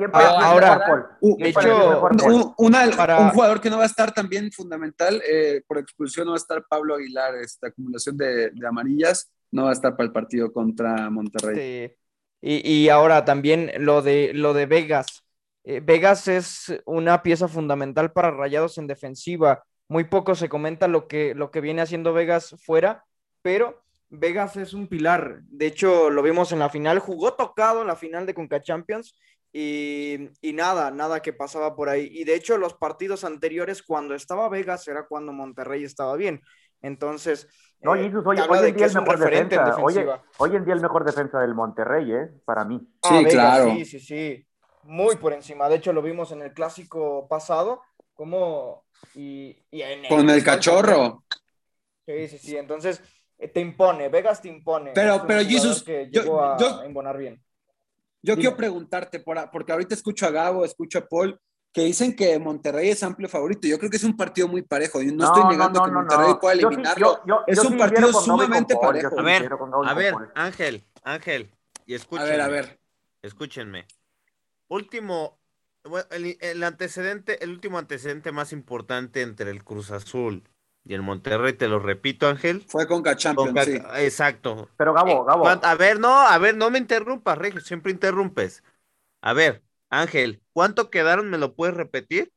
[1.20, 6.24] de hecho, un, un, jugador que no va a estar también fundamental eh, por expulsión
[6.24, 9.92] no va a estar Pablo Aguilar, esta acumulación de, de amarillas no va a estar
[9.96, 11.90] para el partido contra Monterrey.
[11.90, 11.96] Sí.
[12.40, 15.22] Y, y, ahora también lo de lo de Vegas.
[15.62, 19.62] Eh, Vegas es una pieza fundamental para Rayados en defensiva.
[19.88, 23.04] Muy poco se comenta lo que, lo que viene haciendo Vegas fuera,
[23.42, 23.83] pero
[24.18, 25.40] Vegas es un pilar.
[25.42, 26.98] De hecho, lo vimos en la final.
[26.98, 29.14] Jugó tocado en la final de Conca Champions
[29.52, 32.08] y, y, nada, nada que pasaba por ahí.
[32.12, 36.42] Y de hecho, los partidos anteriores, cuando estaba Vegas, era cuando Monterrey estaba bien.
[36.82, 37.48] Entonces,
[37.84, 39.76] no, eh, hoy, hoy en día el mejor defensa.
[39.76, 39.94] Hoy,
[40.38, 42.30] hoy, en día el mejor defensa del Monterrey, ¿eh?
[42.46, 42.78] Para mí.
[43.02, 43.70] Sí, ah, claro.
[43.74, 44.46] Sí, sí, sí.
[44.84, 45.68] Muy por encima.
[45.68, 47.82] De hecho, lo vimos en el clásico pasado.
[48.14, 48.84] Como.
[49.14, 51.24] Y, y en el Con el cachorro.
[52.06, 52.56] Sí, sí, sí.
[52.56, 53.02] Entonces,
[53.52, 54.92] te impone, Vegas te impone.
[54.94, 57.42] Pero, pero Jesus, yo, a embonar bien.
[58.22, 61.38] Yo quiero preguntarte, porque ahorita escucho a Gabo, escucho a Paul,
[61.72, 63.68] que dicen que Monterrey es amplio favorito.
[63.68, 65.02] Yo creo que es un partido muy parejo.
[65.02, 67.20] Yo no, estoy negando que Monterrey pueda eliminarlo.
[67.46, 69.18] es un partido sumamente parejo.
[69.18, 69.50] A ver,
[69.84, 71.50] a ver, Ángel, Ángel,
[71.84, 72.28] y escúchenme.
[72.28, 72.80] A ver, a ver.
[73.20, 73.86] Escúchenme.
[74.68, 75.38] Último,
[76.10, 80.44] el, el antecedente, el último antecedente más importante entre el Cruz Azul
[80.84, 82.62] y el Monterrey, te lo repito, Ángel.
[82.68, 83.78] Fue con Champions, sí.
[83.96, 84.68] Exacto.
[84.76, 85.48] Pero Gabo, Gabo.
[85.48, 88.62] A ver, no, a ver, no me interrumpas, Regio, siempre interrumpes.
[89.22, 91.30] A ver, Ángel, ¿cuánto quedaron?
[91.30, 92.32] ¿Me lo puedes repetir?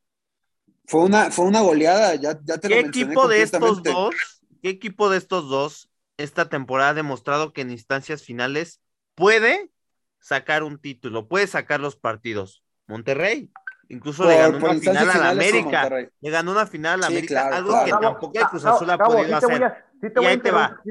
[0.85, 4.15] Fue una, fue una goleada, ya, ya te ¿Qué equipo de estos dos,
[4.61, 8.79] qué equipo de estos dos esta temporada ha demostrado que en instancias finales
[9.13, 9.69] puede
[10.19, 12.63] sacar un título, puede sacar los partidos?
[12.87, 13.51] Monterrey.
[13.89, 15.89] Incluso le ganó una final a la América.
[16.19, 19.35] Le ganó una final a la América, algo que tampoco el Cruz Azul ha podido
[19.35, 19.85] hacer.
[20.01, 20.81] y ahí te va.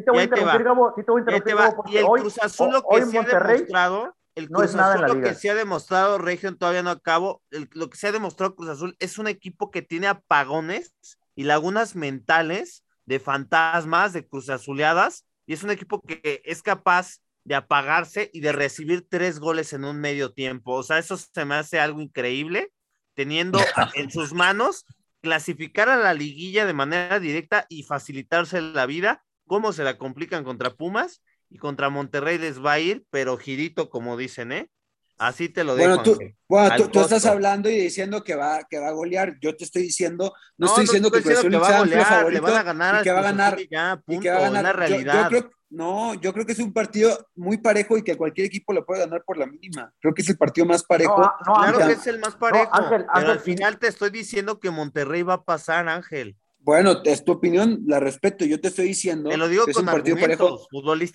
[1.87, 5.51] Y el Cruz Azul lo que se ha demostrado, el Cruz Azul lo que se
[5.51, 9.29] ha demostrado, Region todavía no acabo, lo que se ha demostrado Cruz Azul es un
[9.29, 10.95] equipo que tiene apagones
[11.35, 17.19] y lagunas mentales de fantasmas, de Cruz Azuleadas, y es un equipo que es capaz
[17.45, 20.73] de apagarse y de recibir tres goles en un medio tiempo.
[20.73, 22.73] O sea, eso se me hace algo increíble
[23.17, 23.59] teniendo
[23.95, 24.85] en sus manos
[25.21, 30.45] clasificar a la liguilla de manera directa y facilitarse la vida, cómo se la complican
[30.45, 34.71] contra Pumas y contra Monterrey les va a ir, pero girito, como dicen, ¿eh?
[35.19, 35.89] Así te lo digo.
[35.89, 39.37] Bueno, tú, bueno, tú, estás hablando y diciendo que va, que va a golear.
[39.41, 42.57] Yo te estoy diciendo, no, estoy diciendo que, que, que, va a golear, le van
[42.57, 43.59] a ganar y que va a ganar.
[43.71, 44.61] Ya, punto, y que va a ganar.
[44.61, 45.15] Una realidad.
[45.15, 48.47] Yo, yo, creo, no, yo creo que es un partido muy parejo y que cualquier
[48.47, 49.93] equipo lo puede ganar por la mínima.
[50.01, 51.19] Creo que es el partido más parejo.
[51.47, 52.69] No, claro que es el más parejo.
[52.73, 56.37] Ángel, pero al final te estoy diciendo que Monterrey va a pasar, Ángel.
[56.59, 58.45] Bueno, es tu opinión, la respeto.
[58.45, 59.31] Yo te estoy diciendo.
[59.31, 60.67] Te lo digo que con es un partido parejo.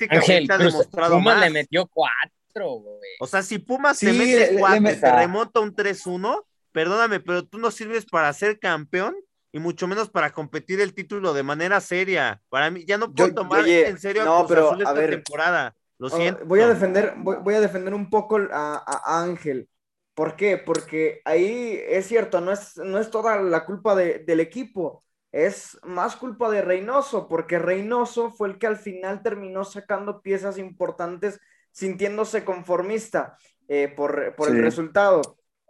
[0.10, 1.46] Ángel, ha demostrado Pumas más.
[1.46, 3.12] le metió cuatro, güey.
[3.20, 7.20] O sea, si Pumas sí, te mete cuatro, le, le, te remonta un 3-1, perdóname,
[7.20, 9.16] pero tú no sirves para ser campeón
[9.52, 12.42] y mucho menos para competir el título de manera seria.
[12.50, 14.80] Para mí, ya no puedo Yo- tomar oye, en serio a no, Cruz pero, Azul
[14.82, 15.10] a esta ver.
[15.12, 15.76] temporada.
[15.98, 16.46] Lo Oh, siento.
[16.46, 19.68] Voy a defender, voy, voy a defender un poco a, a Ángel.
[20.14, 20.58] ¿Por qué?
[20.58, 25.78] Porque ahí es cierto, no es, no es toda la culpa de- del equipo, es
[25.84, 31.40] más culpa de Reynoso, porque Reynoso fue el que al final terminó sacando piezas importantes,
[31.72, 34.56] sintiéndose conformista eh, por, por Sí.
[34.58, 35.22] el resultado.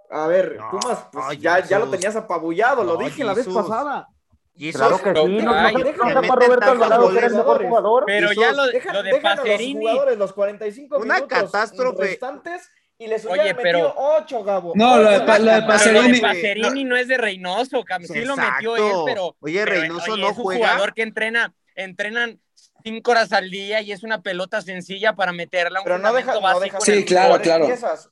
[0.09, 3.47] A ver, No, Pumas, pues, no, ya, ya lo tenías apabullado, lo dije la vez
[3.47, 4.07] pasada.
[4.53, 8.03] Y eso Claro que sí, no, Ay, Roberto Alvarado que era el mejor jugador.
[8.05, 9.79] Pero Jesús, ya lo, Deja- lo de los Pacerini.
[9.79, 12.03] jugadores los 45 Una minutos catástrofe.
[12.03, 14.73] restantes y les Oye, pero- metido 8, Gabo.
[14.75, 15.25] No, lo de Ocho.
[15.25, 18.35] Pa- lo de Pero lo de Pacerini- Pacerini no es de Reynoso, Cam, sí lo
[18.35, 19.05] metió él, Exacto.
[19.05, 19.35] pero.
[19.39, 20.67] Oye, pero, Reynoso oye, no es un juega.
[20.67, 22.39] jugador que entrena, entrenan
[22.83, 25.79] cinco horas al día y es una pelota sencilla para meterla.
[25.79, 27.65] Un Pero no deja, no deja en Sí, el claro, claro.
[27.65, 28.09] Piezas.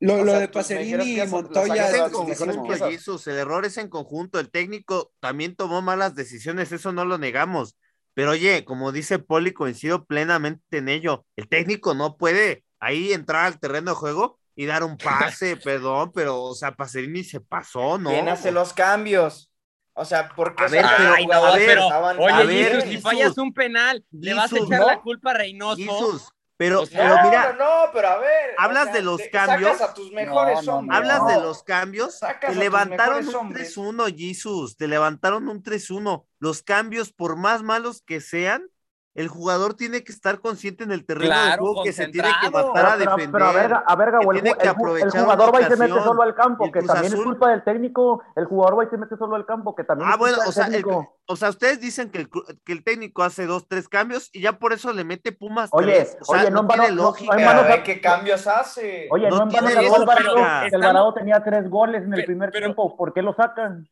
[0.00, 4.40] Lo, lo sea, de Pacerini y Montoya Es de en el error es en conjunto.
[4.40, 7.76] El técnico también tomó malas decisiones, eso no lo negamos.
[8.12, 11.24] Pero oye, como dice Poli, coincido plenamente en ello.
[11.36, 16.10] El técnico no puede ahí entrar al terreno de juego y dar un pase, perdón,
[16.12, 18.10] pero, o sea, Pacerini se pasó, ¿no?
[18.10, 19.51] ¿Quién hace los cambios?
[19.94, 22.66] O sea, porque A ver, pero- Ay, no, a ver, pero, estaban- oye, a ver,
[22.66, 24.86] Jesus, si Jesus, fallas un penal, le vas a Jesus, echar ¿no?
[24.86, 25.76] la culpa a Reynoso.
[25.76, 26.28] Jesús,
[26.58, 28.54] Pero, O sea, pero mira, no, no, pero a ver.
[28.56, 29.72] hablas o sea, de los te- cambios.
[29.72, 30.78] Sacas a tus mejores No, no, no.
[30.78, 30.96] hombres.
[30.98, 32.20] hablas de los cambios.
[32.40, 33.74] Te levantaron un hombres.
[33.76, 34.76] 3-1, Jesus.
[34.76, 36.24] Te levantaron un 3-1.
[36.38, 38.68] Los cambios, por más malos que sean,
[39.14, 42.28] el jugador tiene que estar consciente en el terreno de Claro, juego que se tiene
[42.40, 43.30] que matar a Pero, pero, defender.
[43.32, 45.60] pero a ver, a ver, Gabo, que el, tiene ju- que el el jugador va
[45.60, 48.22] y se mete solo al campo, que también es culpa del técnico.
[48.36, 50.48] El jugador va y se mete solo al campo, que también Ah, es bueno, culpa
[50.48, 51.16] o sea, del el- técnico.
[51.26, 54.40] o sea, ustedes dicen que el, cru- que el técnico hace dos, tres cambios y
[54.40, 56.16] ya por eso le mete Pumas Oye, tres.
[56.22, 57.62] O sea, oye, no, no en tiene no- no lógica.
[57.68, 59.08] ve qué cambios hace.
[59.10, 62.14] Oye, no no, en vano tiene eso, Alvarado, que estamos- Alvarado tenía tres goles en
[62.14, 62.96] el primer pero- tiempo.
[62.96, 63.86] ¿Por qué lo sacan?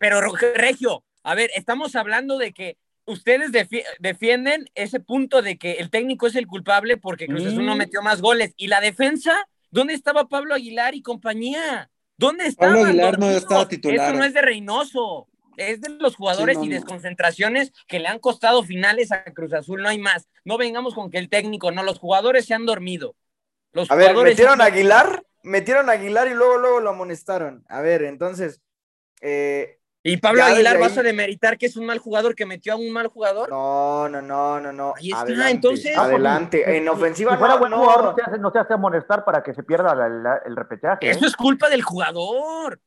[0.00, 0.20] Pero
[0.56, 5.90] Regio, a ver, estamos hablando de que ustedes defi- defienden ese punto de que el
[5.90, 7.78] técnico es el culpable porque Cruz Azul no Sí.
[7.78, 8.52] metió más goles.
[8.56, 9.48] ¿Y la defensa?
[9.70, 11.90] ¿Dónde estaba Pablo Aguilar y compañía?
[12.16, 12.74] ¿Dónde estaban?
[12.74, 14.08] Pablo Aguilar no estaba titular.
[14.08, 15.28] Eso no es de Reynoso.
[15.56, 16.74] Es de los jugadores Sí, no, y no.
[16.74, 20.28] desconcentraciones que le han costado finales a Cruz Azul, no hay más.
[20.44, 23.16] No vengamos con que el técnico, no, los jugadores se han dormido.
[23.72, 27.64] Los A ver, jugadores metieron a Aguilar, metieron a Aguilar y luego, luego lo amonestaron.
[27.68, 28.60] A ver, entonces,
[29.22, 29.78] eh,
[30.08, 32.76] Y Pablo Ya Aguilar, ¿vas a demeritar que es un mal jugador que metió a
[32.76, 33.48] un mal jugador?
[33.50, 34.94] no, no, no, no, no.
[34.96, 36.62] Ahí está, adelante, entonces- adelante.
[36.64, 37.78] Si- En si- ofensiva si fuera no, buen no.
[37.78, 41.08] jugador, no se, hace, no hace amonestar para que se pierda la- la- el repechaje.
[41.08, 41.10] ¿eh?
[41.10, 42.80] Eso es culpa del jugador.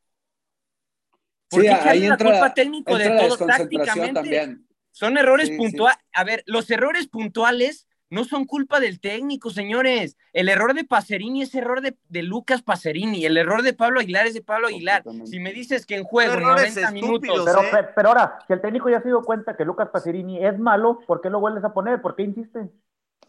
[1.50, 4.14] ¿Por Sí, qué ahí la entra, culpa técnico entra de la todo desconcentración tácticamente?
[4.14, 4.68] también.
[4.92, 5.58] Son errores Sí, sí.
[5.60, 5.98] puntuales.
[6.14, 10.18] A ver, los errores puntuales no son culpa del técnico, señores.
[10.34, 13.26] El error de Pacerini es error de, de Lucas Pacerini.
[13.26, 15.04] El error de Pablo Aguilar es de Pablo Aguilar.
[15.26, 17.14] Si me dices que en juego Son errores 90 minutos.
[17.30, 17.84] estúpidos, Pero, ¿eh?
[17.84, 21.00] pe- pero ahora, si el técnico ya se dio cuenta que Lucas Pacerini es malo,
[21.06, 22.02] ¿por qué lo vuelves a poner?
[22.02, 22.70] ¿Por qué insiste?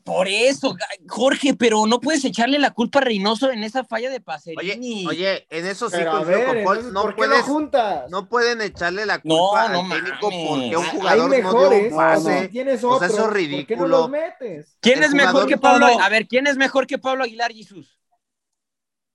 [0.04, 0.74] Por eso,
[1.08, 5.06] Jorge, pero no puedes echarle la culpa a Reynoso en esa falla de Pacerini.
[5.06, 6.56] oye, en eso sí ver, con Paul.
[6.58, 8.10] entonces, No ¿por qué lo puedes, juntas?
[8.10, 10.48] no pueden echarle la No, culpa no al técnico mames.
[10.48, 12.40] porque un jugador Hay no dio mejores, un pase.
[12.42, 13.86] si tienes O sea, eso es ¿por qué no ridículo.
[13.88, 14.76] los metes?
[14.80, 15.86] ¿Quién el es mejor que Pablo?
[15.88, 16.04] No, no.
[16.04, 17.98] A ver, ¿quién es mejor que Pablo Aguilar, Jesús?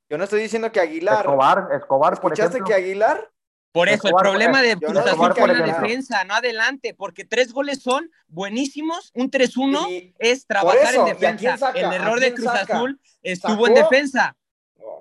[0.09, 1.25] Yo no estoy diciendo que Aguilar.
[1.25, 2.67] Escobar, Escobar, por ¿Escuchaste ejemplo.
[2.67, 3.31] que Aguilar?
[3.76, 7.82] Por eso, el problema de Cruz Azul fue la defensa, no adelante, porque tres goles
[7.82, 11.71] son buenísimos, un 3-1 Y- es trabajar eso, en ¿y a quién defensa.
[11.76, 12.78] El ¿A error de Cruz saca?
[12.78, 14.38] Azul estuvo en defensa.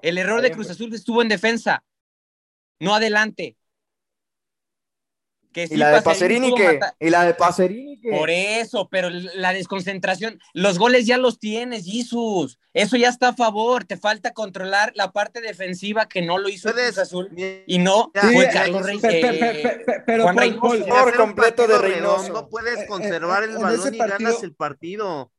[0.03, 1.85] El error de Cruz Azul estuvo en defensa,
[2.81, 3.57] no adelante.
[5.55, 7.97] Que ¿Y la de Pacerini matar- ¿Y la de Pacerini?
[7.99, 12.59] Por eso, pero la desconcentración, los goles ya los tienes, Jesús.
[12.73, 13.85] Eso ya está a favor.
[13.85, 17.31] Te falta controlar la parte defensiva que no lo hizo el Cruz Azul.
[17.67, 19.03] Y no Ya, fue sí, Carlos eh, Reyes.
[19.87, 20.85] pe- pero Juan Paul.
[20.89, 22.23] Paul, completo de Reynoso.
[22.23, 25.31] redondo, puedes Eh, conservar eh, el en balón ese y partido- ganas el partido.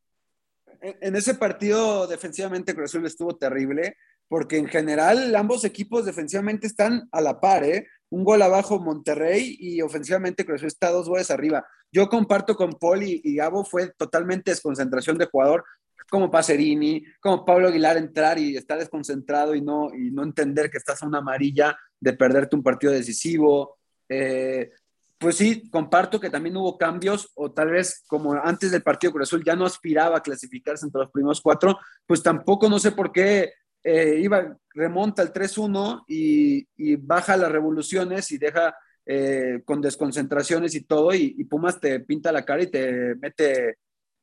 [0.82, 3.98] En en ese partido defensivamente Cruz Azul estuvo terrible,
[4.30, 7.86] porque en general ambos equipos defensivamente están a la par, ¿eh?
[8.10, 11.66] Un gol abajo Monterrey y ofensivamente Cruz está dos goles arriba.
[11.92, 15.64] Yo comparto con Paul y, y Gabo, fue totalmente desconcentración de jugador,
[16.10, 20.78] como Pacerini, como Pablo Aguilar entrar y estar desconcentrado y no, y no entender que
[20.78, 23.78] estás a una amarilla de perderte un partido decisivo.
[24.08, 24.70] Eh,
[25.18, 29.30] pues sí, comparto que también hubo cambios, o tal vez como antes del partido Cruz
[29.30, 33.12] Azul ya no aspiraba a clasificarse entre los primeros cuatro, pues tampoco no sé por
[33.12, 33.54] qué
[33.86, 38.76] eh, iba, remonta el 3-1 y, y baja las revoluciones y deja
[39.06, 43.78] eh, con desconcentraciones y todo, y, y Pumas te pinta la cara y te mete,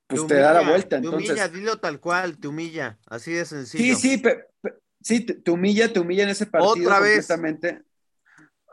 [0.08, 0.96] pues te, da la vuelta.
[1.00, 2.98] Te Entonces, humilla, dilo tal cual, te humilla.
[3.06, 3.94] Así de sencillo.
[3.94, 7.28] Sí, sí, pe- pe- sí, te, te humilla, te humilla en ese partido Otra vez.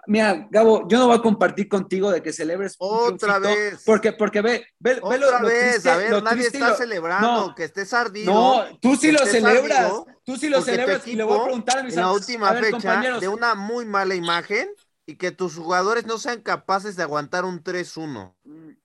[0.08, 3.84] Mira, Gabo, yo no voy a compartir contigo de que celebres Otra vez.
[3.86, 6.70] Porque, porque ve, ve, ve lo, Otra lo vez, triste, a ver, lo nadie está
[6.70, 8.32] lo- celebrando, No, que estés ardido.
[8.34, 11.80] no, tú sí lo celebras, ardido, tú sí lo celebras y le voy a preguntar
[11.80, 14.70] a mis en la última ver, fecha compañeros, de una muy mala imagen
[15.06, 18.36] y que tus jugadores no sean capaces de aguantar un 3-1.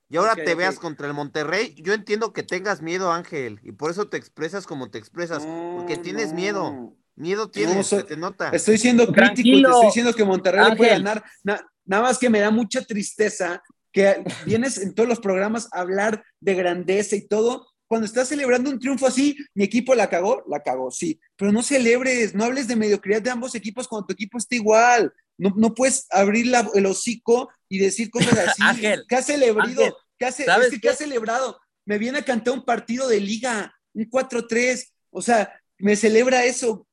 [0.08, 1.74] Y ahora te veas contra el Monterrey.
[1.78, 5.44] Yo entiendo que tengas miedo, Ángel, y por eso te expresas como te expresas,
[5.76, 6.34] porque tienes no.
[6.36, 6.96] miedo.
[7.16, 8.50] Miedo tienes, soy- se te nota.
[8.50, 11.04] Estoy siendo crítico y te estoy diciendo que Monterrey le puede Ángel.
[11.04, 11.24] ganar.
[11.42, 13.62] Na- nada más que me da mucha tristeza
[13.92, 17.68] que vienes en todos los programas a hablar de grandeza y todo.
[17.86, 21.20] Cuando estás celebrando un triunfo así, mi equipo la cagó, la cagó, sí.
[21.36, 25.12] Pero no celebres, no hables de mediocridad de ambos equipos cuando tu equipo está igual.
[25.38, 28.62] No, no puedes abrir la- el hocico y decir cosas así.
[28.62, 29.70] Ángel, ¿Qué has celebrado?
[29.70, 30.88] Ángel, ¿Qué hace, ¿sabes es que, ¿qué qué?
[30.88, 31.60] has celebrado?
[31.86, 34.90] Me viene a cantar un partido de liga, un 4-3.
[35.10, 36.86] O sea, me celebra eso.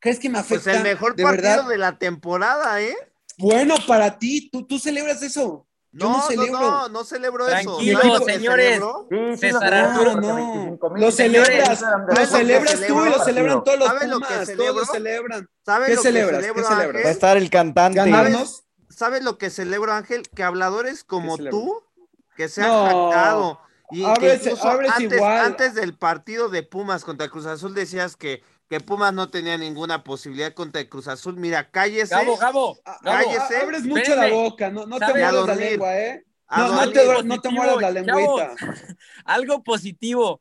[0.00, 0.76] ¿Crees que me Pues afecta?
[0.76, 1.68] el mejor de partido verdad.
[1.68, 2.96] de la temporada, ¿eh?
[3.36, 5.64] Bueno, para ti, tú, tú celebras eso.
[5.90, 6.60] Yo no, No, no, celebro.
[6.60, 7.54] no, no celebro eso.
[7.76, 8.80] Tranquilo, ¿Sabes lo que señores.
[9.10, 10.36] Sí, sí, César Arturo, celebro, no.
[10.36, 14.08] porque 25,000 Lo celebras, lo ¿Sabes que celebras tú y lo celebran todos los ¿Sabes
[14.08, 15.48] lo que Pumas, todos celebran.
[15.64, 16.36] ¿Sabes ¿Qué lo celebras?
[16.40, 16.94] que celebro, ¿Qué celebras?
[16.94, 17.10] Va a Ángel?
[17.12, 17.96] estar el cantante.
[17.98, 18.64] ¿Ganarnos?
[18.90, 20.28] ¿Sabes lo que celebro, Ángel?
[20.34, 21.82] Que habladores como tú,
[22.36, 22.84] que se han No.
[23.10, 25.38] jactado Y Abres- incluso abres antes, igual.
[25.40, 30.04] antes del partido de Pumas contra Cruz Azul decías que, que Pumas no tenía ninguna
[30.04, 31.36] posibilidad contra el Cruz Azul.
[31.36, 32.14] Mira, cállese.
[32.14, 33.56] Gabo, Gabo, Ah, Gabo, cállese.
[33.58, 34.28] Abres mucho Espérame.
[34.30, 36.24] la boca, no, no te mueras la lengua, ¿eh?
[36.50, 38.54] No, no te, Algo no te mueras la lengüita.
[38.56, 38.58] chavos.
[39.24, 40.40] Algo positivo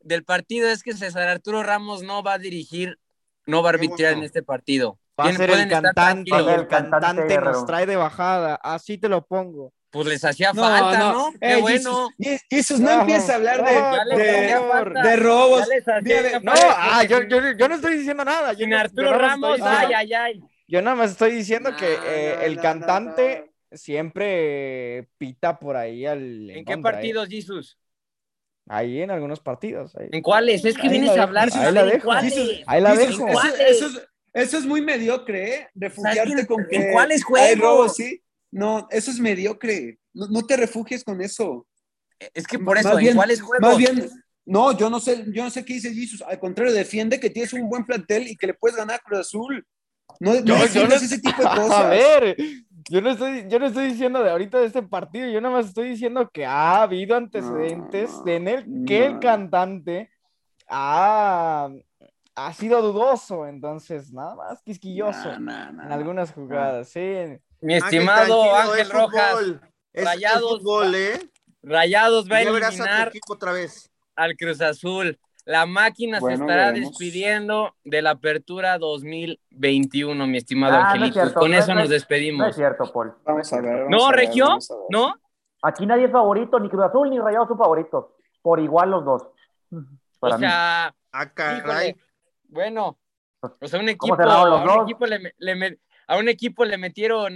[0.00, 2.98] del partido es que César Arturo Ramos no va a dirigir,
[3.46, 4.18] no va a arbitrar bueno.
[4.18, 4.98] en este partido.
[5.18, 9.72] Va a ser el cantante, el cantante nos trae de bajada, así te lo pongo.
[9.96, 11.32] Pues les hacía falta, ¿no?
[11.40, 12.10] Qué Eh, bueno.
[12.18, 14.16] Jesus, Jesus, no No, empieza a hablar no,
[15.02, 15.66] de, robos.
[16.42, 18.52] No, ah, yo, yo, yo no estoy diciendo nada.
[18.52, 20.40] Yo, Sin no- yo Arturo nada más Ramos, estoy ay, diciendo- ay, ay.
[20.68, 25.58] yo nada más estoy diciendo No, que eh, no, el no, cantante no, siempre pita
[25.58, 26.50] por ahí al.
[26.50, 26.78] ¿En qué ¿eh?
[26.78, 27.78] partidos, Jesus?
[28.68, 29.94] Ahí en algunos partidos.
[29.96, 30.08] ahí.
[30.12, 30.64] ¿En cuáles?
[30.64, 32.04] Es que Ahí vienes a hablar ahí la ¿en dejo.
[32.04, 32.34] cuáles?
[32.34, 33.28] Jesus, Ahí la Jesus, dejo.
[33.28, 33.60] Eso, ¿Cuáles?
[33.60, 35.68] eso es, eso es muy mediocre, ¿eh?
[35.74, 37.58] Refugiarte ¿Sabes con en que cuáles hay juegos?
[37.60, 38.22] robos, ¿sí?
[38.50, 39.98] No, eso es mediocre.
[40.14, 41.66] No, no te refugies con eso.
[42.34, 43.68] Es que por Más eso, bien- ¿en cuáles juegos?
[43.68, 44.08] Más bien,
[44.46, 46.22] no, yo no sé, yo no sé qué dice Jesus.
[46.22, 49.20] Al contrario, defiende que tienes un buen plantel y que le puedes ganar a Cruz
[49.20, 49.66] Azul.
[50.20, 51.90] No, no Yo- no- ese tipo de A cosas.
[51.90, 52.36] ver,
[52.88, 55.66] yo no estoy, yo no estoy diciendo de ahorita de este partido, yo nada más
[55.66, 60.08] estoy diciendo que ha habido antecedentes No, en el que el cantante
[60.68, 61.68] ha,
[62.34, 67.00] ha sido dudoso, entonces nada más quisquilloso No, no, no, en algunas jugadas, sí.
[67.60, 69.60] Mi Ángel, estimado Ángel es Rojas, fútbol.
[69.92, 70.58] Es- es Rayados.
[70.60, 71.20] fútbol, ¿eh?
[71.62, 73.90] Rayados va a a eliminar equipo otra vez.
[74.14, 75.18] al Cruz Azul.
[75.44, 76.90] La máquina Bueno, se estará veremos.
[76.90, 81.14] despidiendo de la apertura 2021, mi estimado Ah, no es Angelito.
[81.20, 82.48] cierto, Con no eso es- nos No despedimos.
[82.48, 83.14] es cierto, Paul.
[83.24, 83.74] Vamos a ver.
[83.84, 84.46] vamos ¿No, a ver, Regio?
[84.46, 84.60] a ver.
[84.90, 85.14] ¿No?
[85.62, 88.06] Aquí nadie es favorito, ni Cruz Azul ni Rayados son favoritos.
[88.42, 89.22] Por igual los dos.
[90.18, 90.46] Para O mí.
[90.46, 91.90] sea, Ah, caray.
[91.90, 91.96] híjole.
[92.48, 92.98] Bueno,
[93.40, 95.54] o sea, un equipo, los a un equipo le, le
[96.06, 97.34] a un equipo le metieron,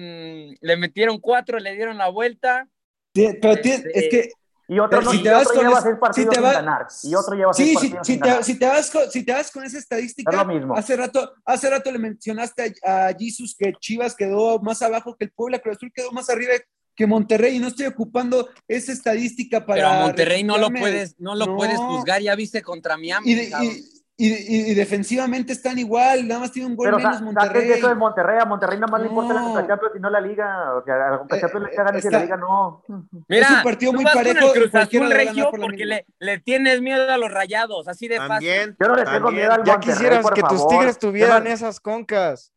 [0.61, 2.69] le metieron cuatro, le dieron la vuelta.
[3.15, 4.31] Tie- Pero Este, es que
[4.69, 6.45] Y otro, no, si te y vas otro con lleva seis partidos si te sin
[6.45, 6.87] va- ganar.
[7.03, 8.45] Y otro lleva seis Sí, si, partidos si sin te, ganar.
[8.45, 10.77] si, te vas con, si te vas con esa estadística, Es lo mismo.
[10.77, 15.25] hace rato, hace rato le mencionaste a, a Jesus que Chivas quedó más abajo que
[15.25, 16.53] el Puebla, Cruz Azul quedó más arriba
[16.95, 19.75] que Monterrey y no estoy ocupando esa estadística para.
[19.83, 21.57] Pero a Monterrey no lo puedes, no lo No.
[21.57, 23.29] puedes juzgar, ya viste contra Miami.
[23.33, 26.99] Y, de- y- y- y- y defensivamente están igual, nada más tiene un gol Pero
[26.99, 27.69] menos sa- saquen Monterrey.
[27.69, 28.39] de eso de Monterrey.
[28.41, 29.47] A Monterrey nada más le importa la No.
[29.55, 30.75] Concachampions y no la Liga.
[30.75, 32.85] O sea, a la Concachampions Eh, le cagan y si está- la Liga no.
[33.29, 36.39] Mira, es un partido muy parejo el y Cruz Azul le Regio porque le, le
[36.41, 38.29] tienes miedo a los rayados, así de fácil.
[38.29, 38.77] También.
[38.81, 41.49] Yo no le tengo miedo al Ya Monterrey, quisieras por que tus tigres tuvieran Yo
[41.49, 42.53] no- esas concas.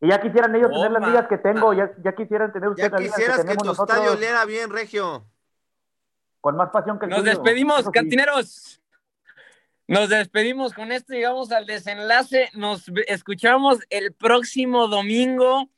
[0.00, 1.72] Y ya quisieran ellos tener las ligas que tengo.
[1.74, 3.96] Ya, ya quisieran tener ustedes Ya las ligas que quisieras que tenemos tu nosotros.
[3.98, 5.26] estadio oliera bien, Regio.
[6.40, 7.30] Con más pasión que el Nos tuyo.
[7.32, 7.92] despedimos, Eso sí.
[7.92, 8.79] cantineros.
[9.90, 12.48] Nos despedimos con esto, llegamos al desenlace.
[12.54, 15.68] Nos escuchamos el próximo domingo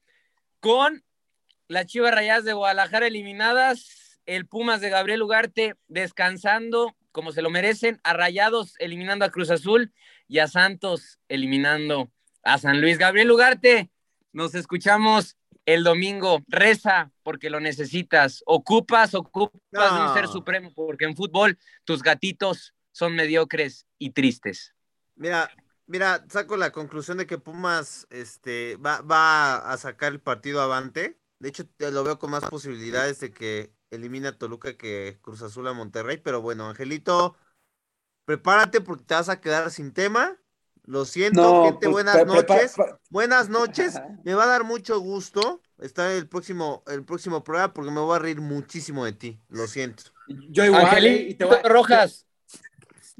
[0.60, 1.02] con
[1.66, 7.48] las Chivas Rayadas de Guadalajara eliminadas, el Pumas de Gabriel Ugarte descansando como se lo
[7.48, 9.94] merecen, a Rayados eliminando a Cruz Azul
[10.28, 12.98] y a Santos eliminando a San Luis.
[12.98, 13.90] Gabriel Ugarte,
[14.30, 16.42] nos escuchamos el domingo.
[16.48, 18.42] Reza porque lo necesitas.
[18.44, 20.12] Ocupas, ocupas de un No.
[20.12, 24.74] ser supremo porque en fútbol tus gatitos son mediocres y tristes.
[25.16, 25.50] Mira,
[25.86, 31.18] mira, saco la conclusión de que Pumas este, va, va a sacar el partido avante.
[31.38, 35.42] De hecho, te lo veo con más posibilidades de que elimine a Toluca que Cruz
[35.42, 36.18] Azul a Monterrey.
[36.18, 37.36] Pero bueno, Angelito,
[38.24, 40.36] prepárate porque te vas a quedar sin tema.
[40.84, 42.74] Lo siento, No, gente, pues, buenas noches.
[43.08, 44.00] Buenas noches.
[44.24, 48.00] Me va a dar mucho gusto estar en el próximo, el próximo programa porque me
[48.00, 49.40] voy a reír muchísimo de ti.
[49.48, 50.04] Lo siento.
[50.26, 50.86] Yo igual.
[50.86, 52.26] Angelito y te voy a- Rojas.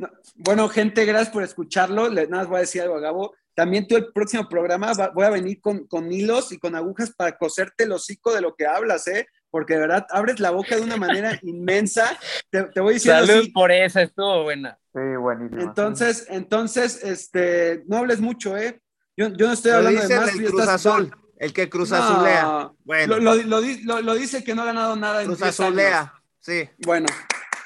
[0.03, 2.09] No, Bueno, gente, gracias por escucharlo.
[2.09, 3.35] Le- nada más voy a decir algo a Gabo.
[3.55, 7.13] También tú el próximo programa va- voy a venir con, con hilos y con agujas
[7.15, 9.27] para coserte el hocico de lo que hablas, ¿eh?
[9.51, 12.19] Porque de verdad abres la boca de una manera inmensa.
[12.51, 13.51] Te, te voy diciendo Salud así.
[13.51, 14.79] por esa, estuvo buena.
[14.95, 15.61] Sí, buenísimo.
[15.63, 18.81] Entonces, entonces, este, no hables mucho, ¿eh?
[19.17, 20.33] Yo, yo no estoy Lo hablando dice de el más.
[20.35, 22.71] tú Cruz estás- Azul, el que Cruz No, Azulea.
[22.85, 25.39] Bueno, Lo, lo- lo di- lo- lo dice que no ha ganado nada en Cruz
[25.41, 25.69] 10 años.
[25.69, 26.69] Azulea, sí.
[26.79, 27.07] Bueno,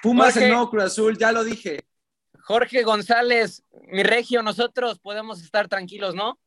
[0.02, 0.44] Pumas Jorge.
[0.46, 1.84] el nuevo Cruz Azul, ya lo dije.
[2.46, 6.38] Jorge González, mi regio, nosotros podemos estar tranquilos, ¿no?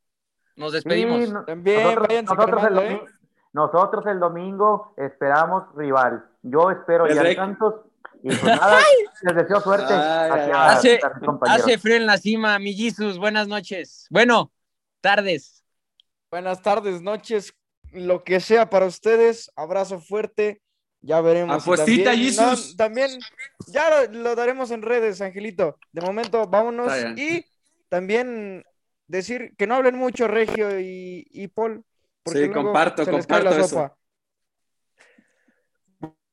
[0.55, 1.25] Nos despedimos.
[1.25, 1.83] Sí, no- También,
[2.25, 2.81] nosotros, el ¿eh?
[2.81, 3.05] domingo,
[3.51, 6.25] nosotros el domingo esperamos rival.
[6.41, 7.81] Yo espero El ya Santos.
[8.23, 8.79] Y pues nada,
[9.23, 13.17] les deseo suerte Ay, Hace, frío en la cima, mi Jesus.
[13.17, 14.07] Buenas noches.
[14.09, 14.53] Bueno,
[15.01, 15.65] tardes.
[16.31, 17.53] Buenas tardes, noches,
[17.91, 19.51] lo que sea para ustedes.
[19.57, 20.61] Abrazo fuerte.
[21.01, 21.61] Ya veremos.
[21.63, 22.71] Apuestita, también, Jesus.
[22.71, 23.11] no, también
[23.67, 25.77] ya lo, lo daremos en redes, Angelito.
[25.91, 26.91] De momento, vámonos.
[27.15, 27.45] Y
[27.87, 28.65] también
[29.07, 31.83] decir que no hablen mucho Regio y, y Paul.
[32.23, 33.95] porque Sí, luego comparto, se les cae la comparto.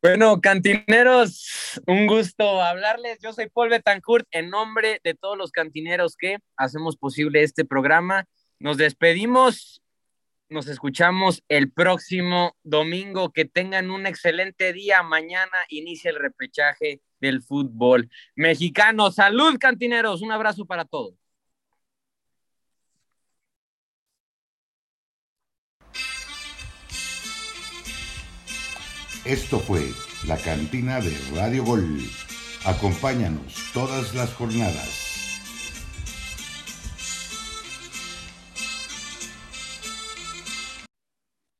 [0.02, 3.18] Bueno, cantineros, un gusto hablarles.
[3.22, 8.24] Yo soy Paul Betancourt, en nombre de todos los cantineros que hacemos posible este programa.
[8.60, 9.82] Nos despedimos,
[10.48, 13.32] nos escuchamos el próximo domingo.
[13.32, 15.02] Que tengan un excelente día.
[15.02, 19.10] Mañana inicia el repechaje del fútbol mexicano.
[19.10, 20.22] Salud, cantineros.
[20.22, 21.14] Un abrazo para todos.
[29.24, 29.90] Esto fue
[30.28, 31.98] la cantina de Radio Gol.
[32.64, 35.15] Acompáñanos todas las jornadas.